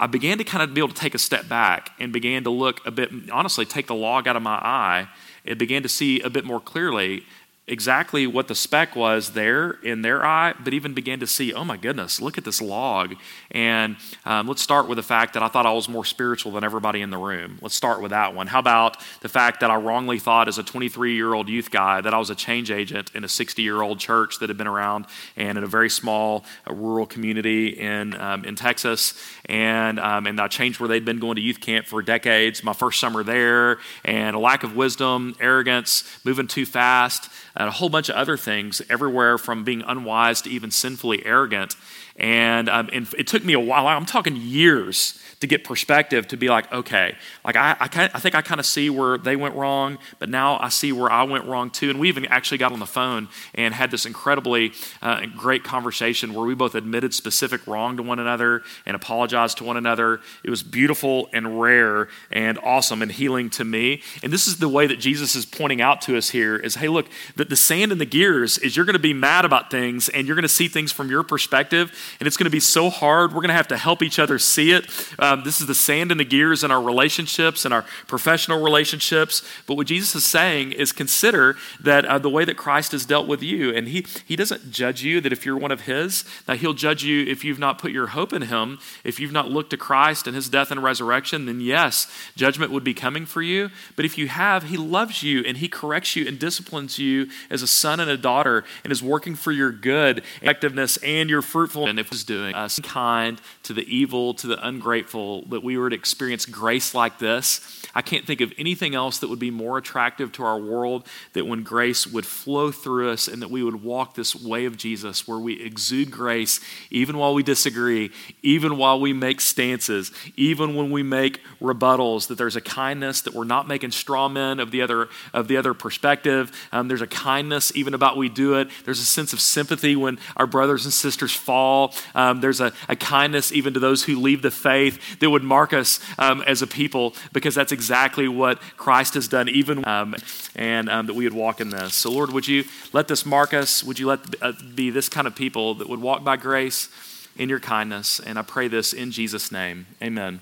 I 0.00 0.06
began 0.06 0.38
to 0.38 0.44
kind 0.44 0.62
of 0.62 0.72
be 0.72 0.80
able 0.80 0.90
to 0.90 0.94
take 0.94 1.14
a 1.14 1.18
step 1.18 1.48
back 1.48 1.90
and 1.98 2.12
began 2.12 2.44
to 2.44 2.50
look 2.50 2.86
a 2.86 2.90
bit, 2.92 3.10
honestly, 3.32 3.64
take 3.64 3.88
the 3.88 3.96
log 3.96 4.28
out 4.28 4.36
of 4.36 4.42
my 4.42 4.54
eye 4.54 5.08
and 5.44 5.58
began 5.58 5.82
to 5.82 5.88
see 5.88 6.20
a 6.20 6.30
bit 6.30 6.44
more 6.44 6.60
clearly 6.60 7.24
exactly 7.68 8.26
what 8.26 8.48
the 8.48 8.54
speck 8.54 8.96
was 8.96 9.32
there 9.32 9.72
in 9.82 10.02
their 10.02 10.24
eye, 10.24 10.54
but 10.64 10.72
even 10.72 10.94
began 10.94 11.20
to 11.20 11.26
see, 11.26 11.52
oh 11.52 11.64
my 11.64 11.76
goodness, 11.76 12.20
look 12.20 12.38
at 12.38 12.44
this 12.44 12.60
log. 12.60 13.14
And 13.50 13.96
um, 14.24 14.48
let's 14.48 14.62
start 14.62 14.88
with 14.88 14.96
the 14.96 15.02
fact 15.02 15.34
that 15.34 15.42
I 15.42 15.48
thought 15.48 15.66
I 15.66 15.72
was 15.72 15.88
more 15.88 16.04
spiritual 16.04 16.52
than 16.52 16.64
everybody 16.64 17.02
in 17.02 17.10
the 17.10 17.18
room. 17.18 17.58
Let's 17.60 17.74
start 17.74 18.00
with 18.00 18.10
that 18.10 18.34
one. 18.34 18.46
How 18.46 18.58
about 18.58 18.96
the 19.20 19.28
fact 19.28 19.60
that 19.60 19.70
I 19.70 19.76
wrongly 19.76 20.18
thought 20.18 20.48
as 20.48 20.58
a 20.58 20.62
23 20.62 21.14
year 21.14 21.34
old 21.34 21.48
youth 21.48 21.70
guy 21.70 22.00
that 22.00 22.14
I 22.14 22.18
was 22.18 22.30
a 22.30 22.34
change 22.34 22.70
agent 22.70 23.10
in 23.14 23.22
a 23.22 23.28
60 23.28 23.62
year 23.62 23.82
old 23.82 23.98
church 23.98 24.38
that 24.40 24.48
had 24.48 24.56
been 24.56 24.66
around 24.66 25.06
and 25.36 25.58
in 25.58 25.64
a 25.64 25.68
very 25.68 25.90
small 25.90 26.44
uh, 26.68 26.74
rural 26.74 27.06
community 27.06 27.68
in, 27.68 28.18
um, 28.20 28.44
in 28.44 28.56
Texas. 28.56 29.14
And, 29.46 30.00
um, 30.00 30.26
and 30.26 30.40
I 30.40 30.48
changed 30.48 30.80
where 30.80 30.88
they'd 30.88 31.04
been 31.04 31.20
going 31.20 31.36
to 31.36 31.42
youth 31.42 31.60
camp 31.60 31.86
for 31.86 32.02
decades, 32.02 32.64
my 32.64 32.72
first 32.72 32.98
summer 32.98 33.22
there, 33.22 33.78
and 34.04 34.34
a 34.34 34.38
lack 34.38 34.62
of 34.62 34.74
wisdom, 34.74 35.36
arrogance, 35.40 36.04
moving 36.24 36.46
too 36.46 36.66
fast 36.66 37.28
and 37.58 37.68
a 37.68 37.72
whole 37.72 37.88
bunch 37.88 38.08
of 38.08 38.14
other 38.14 38.36
things, 38.36 38.80
everywhere 38.88 39.36
from 39.36 39.64
being 39.64 39.82
unwise 39.86 40.40
to 40.42 40.48
even 40.48 40.70
sinfully 40.70 41.26
arrogant. 41.26 41.74
And, 42.18 42.68
um, 42.68 42.90
and 42.92 43.08
it 43.16 43.26
took 43.26 43.44
me 43.44 43.52
a 43.54 43.60
while, 43.60 43.86
I'm 43.86 44.04
talking 44.04 44.36
years, 44.36 45.18
to 45.40 45.46
get 45.46 45.62
perspective 45.64 46.26
to 46.28 46.36
be 46.36 46.48
like, 46.48 46.70
okay, 46.72 47.14
like 47.44 47.56
I, 47.56 47.76
I, 47.78 47.88
I 48.12 48.18
think 48.18 48.34
I 48.34 48.42
kind 48.42 48.58
of 48.58 48.66
see 48.66 48.90
where 48.90 49.18
they 49.18 49.36
went 49.36 49.54
wrong, 49.54 49.98
but 50.18 50.28
now 50.28 50.58
I 50.58 50.68
see 50.68 50.90
where 50.90 51.10
I 51.10 51.22
went 51.22 51.44
wrong 51.44 51.70
too. 51.70 51.90
And 51.90 52.00
we 52.00 52.08
even 52.08 52.26
actually 52.26 52.58
got 52.58 52.72
on 52.72 52.80
the 52.80 52.86
phone 52.86 53.28
and 53.54 53.72
had 53.72 53.90
this 53.90 54.04
incredibly 54.04 54.72
uh, 55.00 55.26
great 55.36 55.62
conversation 55.62 56.34
where 56.34 56.44
we 56.44 56.54
both 56.54 56.74
admitted 56.74 57.14
specific 57.14 57.66
wrong 57.66 57.96
to 57.98 58.02
one 58.02 58.18
another 58.18 58.62
and 58.84 58.96
apologized 58.96 59.58
to 59.58 59.64
one 59.64 59.76
another. 59.76 60.20
It 60.42 60.50
was 60.50 60.62
beautiful 60.62 61.28
and 61.32 61.60
rare 61.60 62.08
and 62.32 62.58
awesome 62.58 63.00
and 63.00 63.12
healing 63.12 63.48
to 63.50 63.64
me. 63.64 64.02
And 64.24 64.32
this 64.32 64.48
is 64.48 64.58
the 64.58 64.68
way 64.68 64.88
that 64.88 64.98
Jesus 64.98 65.36
is 65.36 65.46
pointing 65.46 65.80
out 65.80 66.00
to 66.02 66.16
us 66.16 66.30
here 66.30 66.56
is, 66.56 66.74
hey, 66.76 66.88
look, 66.88 67.06
the, 67.36 67.44
the 67.44 67.56
sand 67.56 67.92
in 67.92 67.98
the 67.98 68.06
gears 68.06 68.58
is 68.58 68.74
you're 68.74 68.84
going 68.84 68.94
to 68.94 68.98
be 68.98 69.14
mad 69.14 69.44
about 69.44 69.70
things 69.70 70.08
and 70.08 70.26
you're 70.26 70.36
going 70.36 70.42
to 70.42 70.48
see 70.48 70.66
things 70.66 70.90
from 70.90 71.10
your 71.10 71.22
perspective 71.22 71.92
and 72.20 72.26
it's 72.26 72.36
going 72.36 72.44
to 72.44 72.50
be 72.50 72.60
so 72.60 72.90
hard. 72.90 73.32
We're 73.32 73.40
going 73.40 73.48
to 73.48 73.54
have 73.54 73.68
to 73.68 73.76
help 73.76 74.02
each 74.02 74.18
other 74.18 74.38
see 74.38 74.72
it. 74.72 74.86
Um, 75.18 75.44
this 75.44 75.60
is 75.60 75.66
the 75.66 75.74
sand 75.74 76.12
in 76.12 76.18
the 76.18 76.24
gears 76.24 76.64
in 76.64 76.70
our 76.70 76.82
relationships 76.82 77.64
and 77.64 77.72
our 77.72 77.84
professional 78.06 78.62
relationships. 78.62 79.42
But 79.66 79.76
what 79.76 79.86
Jesus 79.86 80.14
is 80.14 80.24
saying 80.24 80.72
is 80.72 80.92
consider 80.92 81.56
that 81.80 82.04
uh, 82.04 82.18
the 82.18 82.30
way 82.30 82.44
that 82.44 82.56
Christ 82.56 82.92
has 82.92 83.04
dealt 83.04 83.26
with 83.26 83.42
you, 83.42 83.74
and 83.74 83.88
he, 83.88 84.06
he 84.26 84.36
doesn't 84.36 84.70
judge 84.70 85.02
you 85.02 85.20
that 85.20 85.32
if 85.32 85.44
you're 85.44 85.56
one 85.56 85.70
of 85.72 85.82
His, 85.82 86.24
now 86.46 86.54
He'll 86.54 86.74
judge 86.74 87.04
you 87.04 87.24
if 87.26 87.44
you've 87.44 87.58
not 87.58 87.78
put 87.78 87.92
your 87.92 88.08
hope 88.08 88.32
in 88.32 88.42
Him, 88.42 88.78
if 89.04 89.20
you've 89.20 89.32
not 89.32 89.50
looked 89.50 89.70
to 89.70 89.76
Christ 89.76 90.26
and 90.26 90.34
His 90.34 90.48
death 90.48 90.70
and 90.70 90.82
resurrection, 90.82 91.46
then 91.46 91.60
yes, 91.60 92.10
judgment 92.36 92.72
would 92.72 92.84
be 92.84 92.94
coming 92.94 93.26
for 93.26 93.42
you. 93.42 93.70
But 93.96 94.04
if 94.04 94.18
you 94.18 94.28
have, 94.28 94.64
He 94.64 94.76
loves 94.76 95.22
you 95.22 95.42
and 95.44 95.58
He 95.58 95.68
corrects 95.68 96.16
you 96.16 96.26
and 96.26 96.38
disciplines 96.38 96.98
you 96.98 97.28
as 97.50 97.62
a 97.62 97.66
son 97.66 98.00
and 98.00 98.10
a 98.10 98.16
daughter 98.16 98.64
and 98.84 98.92
is 98.92 99.02
working 99.02 99.34
for 99.34 99.52
your 99.52 99.70
good, 99.70 100.22
effectiveness, 100.42 100.96
and 100.98 101.28
your 101.30 101.42
fruitfulness. 101.42 101.97
And 101.98 102.06
if 102.06 102.12
it 102.12 102.12
was 102.12 102.22
doing 102.22 102.54
us 102.54 102.78
kind 102.78 103.40
to 103.64 103.72
the 103.72 103.82
evil, 103.82 104.32
to 104.34 104.46
the 104.46 104.64
ungrateful, 104.64 105.42
that 105.46 105.64
we 105.64 105.76
were 105.76 105.90
to 105.90 105.96
experience 105.96 106.46
grace 106.46 106.94
like 106.94 107.18
this, 107.18 107.84
I 107.92 108.02
can't 108.02 108.24
think 108.24 108.40
of 108.40 108.52
anything 108.56 108.94
else 108.94 109.18
that 109.18 109.28
would 109.28 109.40
be 109.40 109.50
more 109.50 109.78
attractive 109.78 110.30
to 110.32 110.44
our 110.44 110.60
world 110.60 111.08
that 111.32 111.48
when 111.48 111.64
grace 111.64 112.06
would 112.06 112.24
flow 112.24 112.70
through 112.70 113.10
us 113.10 113.26
and 113.26 113.42
that 113.42 113.50
we 113.50 113.64
would 113.64 113.82
walk 113.82 114.14
this 114.14 114.36
way 114.36 114.64
of 114.66 114.76
Jesus 114.76 115.26
where 115.26 115.38
we 115.38 115.60
exude 115.60 116.12
grace 116.12 116.60
even 116.90 117.18
while 117.18 117.34
we 117.34 117.42
disagree, 117.42 118.12
even 118.42 118.76
while 118.76 119.00
we 119.00 119.12
make 119.12 119.40
stances, 119.40 120.12
even 120.36 120.76
when 120.76 120.92
we 120.92 121.02
make 121.02 121.40
rebuttals, 121.60 122.28
that 122.28 122.38
there's 122.38 122.54
a 122.54 122.60
kindness 122.60 123.22
that 123.22 123.34
we're 123.34 123.42
not 123.42 123.66
making 123.66 123.90
straw 123.90 124.28
men 124.28 124.60
of 124.60 124.70
the 124.70 124.82
other 124.82 125.08
of 125.34 125.48
the 125.48 125.56
other 125.56 125.74
perspective. 125.74 126.52
Um, 126.70 126.86
there's 126.86 127.02
a 127.02 127.08
kindness 127.08 127.72
even 127.74 127.94
about 127.94 128.16
we 128.16 128.28
do 128.28 128.54
it. 128.54 128.68
There's 128.84 129.00
a 129.00 129.04
sense 129.04 129.32
of 129.32 129.40
sympathy 129.40 129.96
when 129.96 130.20
our 130.36 130.46
brothers 130.46 130.84
and 130.84 130.94
sisters 130.94 131.32
fall. 131.32 131.77
Um, 132.14 132.40
there's 132.40 132.60
a, 132.60 132.72
a, 132.88 132.96
kindness 132.96 133.52
even 133.52 133.74
to 133.74 133.80
those 133.80 134.04
who 134.04 134.18
leave 134.18 134.42
the 134.42 134.50
faith 134.50 135.18
that 135.20 135.30
would 135.30 135.42
mark 135.42 135.72
us 135.72 136.00
um, 136.18 136.42
as 136.46 136.62
a 136.62 136.66
people 136.66 137.14
because 137.32 137.54
that's 137.54 137.72
exactly 137.72 138.28
what 138.28 138.60
Christ 138.76 139.14
has 139.14 139.28
done, 139.28 139.48
even 139.48 139.86
um, 139.86 140.14
and 140.54 140.88
um, 140.88 141.06
that 141.06 141.14
we 141.14 141.24
would 141.24 141.34
walk 141.34 141.60
in 141.60 141.70
this. 141.70 141.94
So, 141.94 142.10
Lord, 142.10 142.32
would 142.32 142.48
you 142.48 142.64
let 142.92 143.08
this 143.08 143.24
mark 143.24 143.54
us? 143.54 143.84
Would 143.84 143.98
you 143.98 144.08
let 144.08 144.20
uh, 144.42 144.52
be 144.74 144.90
this 144.90 145.08
kind 145.08 145.26
of 145.26 145.34
people 145.34 145.74
that 145.74 145.88
would 145.88 146.00
walk 146.00 146.24
by 146.24 146.36
grace 146.36 146.88
in 147.36 147.48
your 147.48 147.60
kindness? 147.60 148.20
And 148.20 148.38
I 148.38 148.42
pray 148.42 148.68
this 148.68 148.92
in 148.92 149.10
Jesus' 149.10 149.52
name. 149.52 149.86
Amen. 150.02 150.40